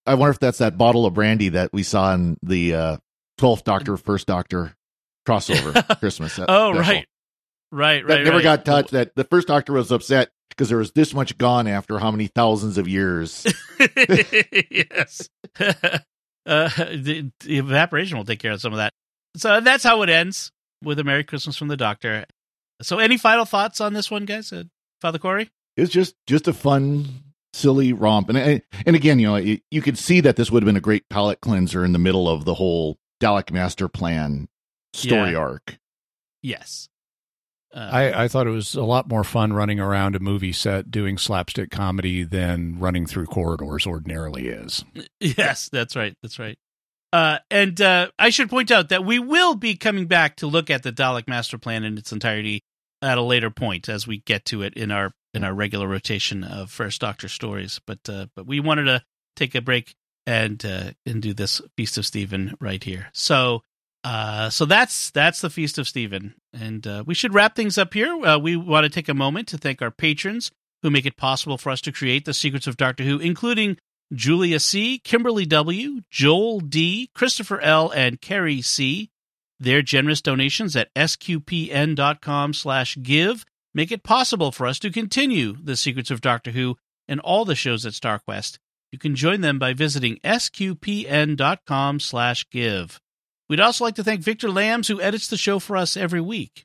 I 0.05 0.15
wonder 0.15 0.33
if 0.33 0.41
that's 0.41 0.59
that 0.59 0.77
bottle 0.77 1.07
of 1.07 1.15
brandy 1.15 1.51
that 1.51 1.73
we 1.73 1.85
saw 1.85 2.13
in 2.13 2.37
the 2.43 2.75
uh, 2.75 2.97
12th 3.39 3.63
Doctor, 3.63 3.97
First 3.97 4.27
Doctor 4.27 4.75
crossover 5.27 5.99
Christmas. 6.01 6.37
that 6.37 6.47
oh, 6.49 6.75
special. 6.75 7.05
Right, 7.73 8.05
right, 8.05 8.19
That 8.19 8.25
never 8.25 8.37
right. 8.37 8.43
got 8.43 8.65
touched. 8.65 8.91
That 8.91 9.15
the 9.17 9.25
First 9.25 9.49
Doctor 9.49 9.73
was 9.73 9.91
upset 9.91 10.29
because 10.51 10.69
there 10.69 10.79
was 10.79 10.93
this 10.93 11.15
much 11.15 11.39
gone 11.39 11.67
after 11.67 11.99
how 11.99 12.11
many 12.11 12.27
thousands 12.27 12.77
of 12.77 12.87
years. 12.87 13.47
yes, 14.71 15.29
uh, 15.59 15.99
the, 16.47 17.31
the 17.41 17.59
evaporation 17.59 18.17
will 18.19 18.25
take 18.27 18.41
care 18.41 18.53
of 18.53 18.61
some 18.61 18.73
of 18.73 18.77
that. 18.77 18.93
So 19.37 19.61
that's 19.61 19.83
how 19.85 20.03
it 20.03 20.11
ends 20.11 20.53
with 20.85 20.99
a 20.99 21.05
Merry 21.05 21.25
Christmas 21.25 21.57
from 21.57 21.69
the 21.69 21.77
Doctor. 21.77 22.27
So, 22.83 22.99
any 22.99 23.17
final 23.17 23.45
thoughts 23.47 23.81
on 23.81 23.95
this 23.95 24.11
one, 24.11 24.25
guys? 24.27 24.53
Uh, 24.53 24.65
Father 25.01 25.19
Cory? 25.19 25.51
It's 25.77 25.91
just 25.91 26.15
just 26.27 26.49
a 26.49 26.53
fun, 26.53 27.07
silly 27.55 27.93
romp, 27.95 28.29
and 28.29 28.37
and, 28.37 28.63
and 28.85 28.95
again, 28.97 29.19
you 29.19 29.29
know, 29.29 29.37
you, 29.37 29.59
you 29.71 29.81
could 29.81 29.97
see 29.97 30.21
that 30.21 30.37
this 30.37 30.51
would 30.51 30.63
have 30.63 30.67
been 30.67 30.77
a 30.77 30.81
great 30.81 31.09
palate 31.09 31.41
cleanser 31.41 31.85
in 31.85 31.93
the 31.93 31.99
middle 31.99 32.29
of 32.29 32.45
the 32.45 32.55
whole 32.55 32.99
Dalek 33.23 33.51
Master 33.51 33.89
Plan 33.89 34.49
story 34.93 35.31
Yeah. 35.33 35.39
arc. 35.39 35.79
Yes. 36.43 36.89
Uh, 37.75 37.89
I, 37.93 38.25
I 38.25 38.29
thought 38.29 38.47
it 38.47 38.51
was 38.51 38.75
a 38.75 38.83
lot 38.83 39.09
more 39.09 39.25
fun 39.25 39.53
running 39.53 39.81
around 39.81 40.15
a 40.15 40.21
movie 40.21 40.53
set 40.53 40.91
doing 40.91 41.17
slapstick 41.17 41.71
comedy 41.71 42.23
than 42.23 42.79
running 42.79 43.07
through 43.07 43.27
corridors 43.27 43.87
ordinarily 43.87 44.49
is. 44.49 44.85
Yes, 45.21 45.69
that's 45.73 45.95
right. 45.95 46.15
That's 46.21 46.39
right. 46.39 46.59
Uh, 47.13 47.39
and 47.51 47.81
uh, 47.81 48.09
I 48.19 48.31
should 48.31 48.51
point 48.51 48.71
out 48.71 48.89
that 48.89 49.05
we 49.05 49.19
will 49.19 49.55
be 49.55 49.77
coming 49.77 50.07
back 50.07 50.37
to 50.37 50.47
look 50.47 50.69
at 50.69 50.83
the 50.83 50.93
Dalek 50.93 51.29
Master 51.29 51.59
Plan 51.59 51.85
in 51.85 51.97
its 51.97 52.11
entirety 52.11 52.63
at 53.03 53.19
a 53.19 53.23
later 53.23 53.51
point 53.51 53.89
as 53.89 54.07
we 54.07 54.19
get 54.19 54.45
to 54.47 54.63
it 54.63 54.75
in 54.75 54.91
our 54.91 55.13
in 55.35 55.45
our 55.45 55.55
regular 55.55 55.87
rotation 55.87 56.43
of 56.45 56.71
First 56.71 57.01
Doctor 57.01 57.29
stories. 57.29 57.81
But 57.87 58.01
uh, 58.09 58.27
but 58.35 58.47
we 58.47 58.61
wanted 58.61 58.85
to 58.85 59.03
take 59.37 59.55
a 59.55 59.61
break 59.61 59.95
and 60.27 60.65
uh, 60.65 60.91
and 61.07 61.21
do 61.23 61.35
this 61.35 61.61
Feast 61.77 61.99
of 61.99 62.07
Steven 62.07 62.55
right 62.61 62.83
here. 62.83 63.09
So 63.13 63.63
uh, 64.05 64.51
so 64.51 64.65
that's 64.65 65.11
that's 65.11 65.41
the 65.41 65.51
Feast 65.51 65.79
of 65.79 65.87
Steven, 65.87 66.35
and 66.53 66.87
uh, 66.87 67.05
we 67.07 67.15
should 67.15 67.35
wrap 67.35 67.55
things 67.55 67.79
up 67.79 67.95
here. 67.95 68.12
Uh, 68.15 68.38
we 68.38 68.57
want 68.57 68.85
to 68.85 68.91
take 68.91 69.09
a 69.09 69.15
moment 69.15 69.49
to 69.49 69.59
thank 69.59 69.81
our 69.81 69.91
patrons 69.91 70.51
who 70.83 70.91
make 70.91 71.07
it 71.07 71.17
possible 71.17 71.57
for 71.57 71.71
us 71.71 71.81
to 71.83 71.93
create 71.93 72.25
the 72.25 72.35
Secrets 72.35 72.67
of 72.67 72.77
Doctor 72.77 73.05
Who, 73.05 73.19
including 73.19 73.77
Julia 74.12 74.59
C., 74.61 74.99
Kimberly 74.99 75.47
W., 75.47 76.01
Joel 76.11 76.61
D., 76.61 77.11
Christopher 77.15 77.61
L., 77.61 77.91
and 77.91 78.21
Carrie 78.21 78.61
C. 78.61 79.11
Their 79.61 79.81
generous 79.83 80.21
donations 80.21 80.75
at 80.75 80.93
sqpn.com 80.95 82.53
slash 82.53 82.99
give 83.01 83.45
make 83.73 83.93
it 83.93 84.03
possible 84.03 84.51
for 84.51 84.67
us 84.67 84.81
to 84.81 84.91
continue 84.91 85.57
the 85.62 85.77
Secrets 85.77 86.11
of 86.11 86.21
Doctor 86.21 86.51
Who 86.51 86.77
and 87.07 87.21
all 87.21 87.45
the 87.45 87.55
shows 87.55 87.87
at 87.87 87.93
StarQuest. 87.93 88.59
You 88.91 88.99
can 88.99 89.15
join 89.15 89.41
them 89.41 89.59
by 89.59 89.73
visiting 89.73 90.19
sqpn.com 90.25 92.01
slash 92.01 92.51
give. 92.51 93.01
We'd 93.53 93.61
also 93.61 93.85
like 93.85 93.97
to 93.97 94.03
thank 94.03 94.23
Victor 94.23 94.51
Lambs, 94.51 94.88
who 94.88 94.99
edits 94.99 95.29
the 95.29 95.37
show 95.37 95.59
for 95.59 95.77
us 95.77 95.95
every 95.95 96.23
week. 96.23 96.65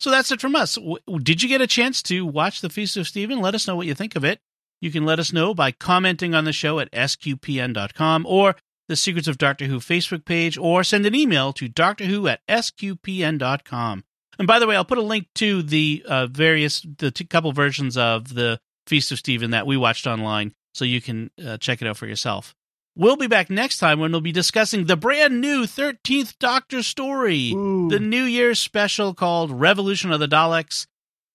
So 0.00 0.10
that's 0.10 0.32
it 0.32 0.40
from 0.40 0.56
us. 0.56 0.76
Did 1.22 1.44
you 1.44 1.48
get 1.48 1.60
a 1.60 1.66
chance 1.68 2.02
to 2.02 2.26
watch 2.26 2.60
The 2.60 2.68
Feast 2.68 2.96
of 2.96 3.06
Steven? 3.06 3.38
Let 3.38 3.54
us 3.54 3.68
know 3.68 3.76
what 3.76 3.86
you 3.86 3.94
think 3.94 4.16
of 4.16 4.24
it. 4.24 4.40
You 4.80 4.90
can 4.90 5.04
let 5.04 5.20
us 5.20 5.32
know 5.32 5.54
by 5.54 5.70
commenting 5.70 6.34
on 6.34 6.44
the 6.44 6.52
show 6.52 6.80
at 6.80 6.90
sqpn.com 6.90 8.26
or 8.26 8.56
the 8.88 8.96
Secrets 8.96 9.28
of 9.28 9.38
Doctor 9.38 9.66
Who 9.66 9.78
Facebook 9.78 10.24
page, 10.24 10.58
or 10.58 10.82
send 10.82 11.06
an 11.06 11.14
email 11.14 11.52
to 11.52 11.68
doctorwho 11.68 12.28
at 12.28 12.40
sqpn.com. 12.48 14.02
And 14.36 14.48
by 14.48 14.58
the 14.58 14.66
way, 14.66 14.74
I'll 14.74 14.84
put 14.84 14.98
a 14.98 15.02
link 15.02 15.28
to 15.36 15.62
the 15.62 16.04
uh, 16.04 16.26
various, 16.26 16.84
the 16.98 17.12
t- 17.12 17.26
couple 17.26 17.52
versions 17.52 17.96
of 17.96 18.34
the 18.34 18.58
Feast 18.88 19.12
of 19.12 19.20
Steven 19.20 19.52
that 19.52 19.68
we 19.68 19.76
watched 19.76 20.08
online, 20.08 20.52
so 20.74 20.84
you 20.84 21.00
can 21.00 21.30
uh, 21.46 21.58
check 21.58 21.80
it 21.80 21.86
out 21.86 21.96
for 21.96 22.08
yourself. 22.08 22.56
We'll 22.96 23.16
be 23.16 23.26
back 23.26 23.50
next 23.50 23.78
time 23.78 23.98
when 23.98 24.12
we'll 24.12 24.20
be 24.20 24.30
discussing 24.30 24.84
the 24.84 24.96
brand 24.96 25.40
new 25.40 25.64
13th 25.64 26.38
Doctor 26.38 26.80
story, 26.80 27.50
the 27.50 27.98
New 28.00 28.22
Year's 28.22 28.60
special 28.60 29.14
called 29.14 29.50
Revolution 29.50 30.12
of 30.12 30.20
the 30.20 30.28
Daleks. 30.28 30.86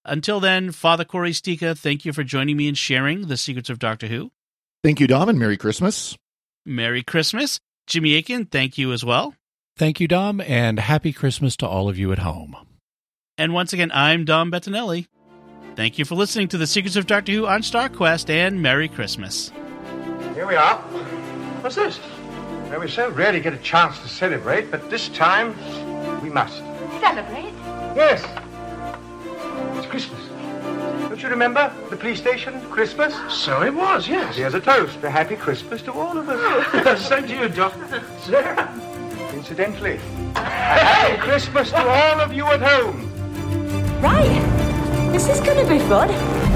Until 0.05 0.39
then, 0.39 0.71
Father 0.71 1.03
Cory 1.03 1.31
Sticha, 1.31 1.77
thank 1.77 2.05
you 2.05 2.13
for 2.13 2.23
joining 2.23 2.55
me 2.55 2.69
and 2.69 2.77
sharing 2.77 3.27
the 3.27 3.35
secrets 3.35 3.69
of 3.69 3.77
Doctor 3.77 4.07
Who. 4.07 4.31
Thank 4.85 5.01
you, 5.01 5.07
Dom, 5.07 5.27
and 5.27 5.37
Merry 5.37 5.57
Christmas. 5.57 6.17
Merry 6.65 7.03
Christmas. 7.03 7.59
Jimmy 7.87 8.15
Akin, 8.15 8.45
thank 8.45 8.77
you 8.77 8.93
as 8.93 9.03
well. 9.03 9.35
Thank 9.75 9.99
you, 9.99 10.07
Dom, 10.07 10.39
and 10.39 10.79
happy 10.79 11.11
Christmas 11.11 11.57
to 11.57 11.67
all 11.67 11.89
of 11.89 11.97
you 11.97 12.13
at 12.13 12.19
home. 12.19 12.55
And 13.37 13.53
once 13.53 13.73
again, 13.73 13.91
I'm 13.93 14.23
Dom 14.23 14.49
Bettinelli. 14.49 15.07
Thank 15.75 15.99
you 15.99 16.05
for 16.05 16.15
listening 16.15 16.47
to 16.49 16.57
the 16.57 16.67
Secrets 16.67 16.95
of 16.95 17.05
Doctor 17.05 17.33
Who 17.33 17.47
on 17.47 17.63
StarQuest, 17.63 18.29
and 18.29 18.61
Merry 18.61 18.87
Christmas. 18.87 19.51
Here 20.35 20.47
we 20.47 20.55
are. 20.55 20.81
What's 21.61 21.75
this? 21.75 21.99
Well, 22.69 22.79
we 22.79 22.87
so 22.87 23.09
rarely 23.09 23.41
get 23.41 23.53
a 23.53 23.57
chance 23.57 23.99
to 23.99 24.07
celebrate, 24.07 24.71
but 24.71 24.89
this 24.89 25.09
time 25.09 25.53
we 26.21 26.29
must. 26.29 26.57
Celebrate? 27.01 27.53
Yes. 27.95 28.23
It's 29.77 29.87
Christmas. 29.87 30.21
Don't 31.09 31.21
you 31.21 31.29
remember 31.29 31.73
the 31.89 31.97
police 31.97 32.19
station, 32.19 32.61
Christmas? 32.69 33.13
So 33.29 33.61
it 33.63 33.73
was, 33.73 34.07
yes. 34.07 34.37
Here's 34.37 34.53
a 34.53 34.61
toast. 34.61 35.03
A 35.03 35.09
happy 35.09 35.35
Christmas 35.35 35.81
to 35.81 35.91
all 35.91 36.17
of 36.17 36.29
us. 36.29 37.07
Same 37.07 37.27
to 37.27 37.35
you, 37.35 37.49
Doc. 37.49 37.73
Sara. 38.21 38.73
Incidentally, 39.33 39.99
a 40.35 40.39
happy 40.39 41.17
Christmas 41.17 41.71
to 41.71 41.85
all 41.85 42.21
of 42.21 42.31
you 42.31 42.45
at 42.45 42.61
home. 42.61 43.11
Right. 44.01 45.11
This 45.11 45.27
is 45.27 45.41
going 45.41 45.65
to 45.65 45.69
be 45.69 45.79
fun. 45.89 46.48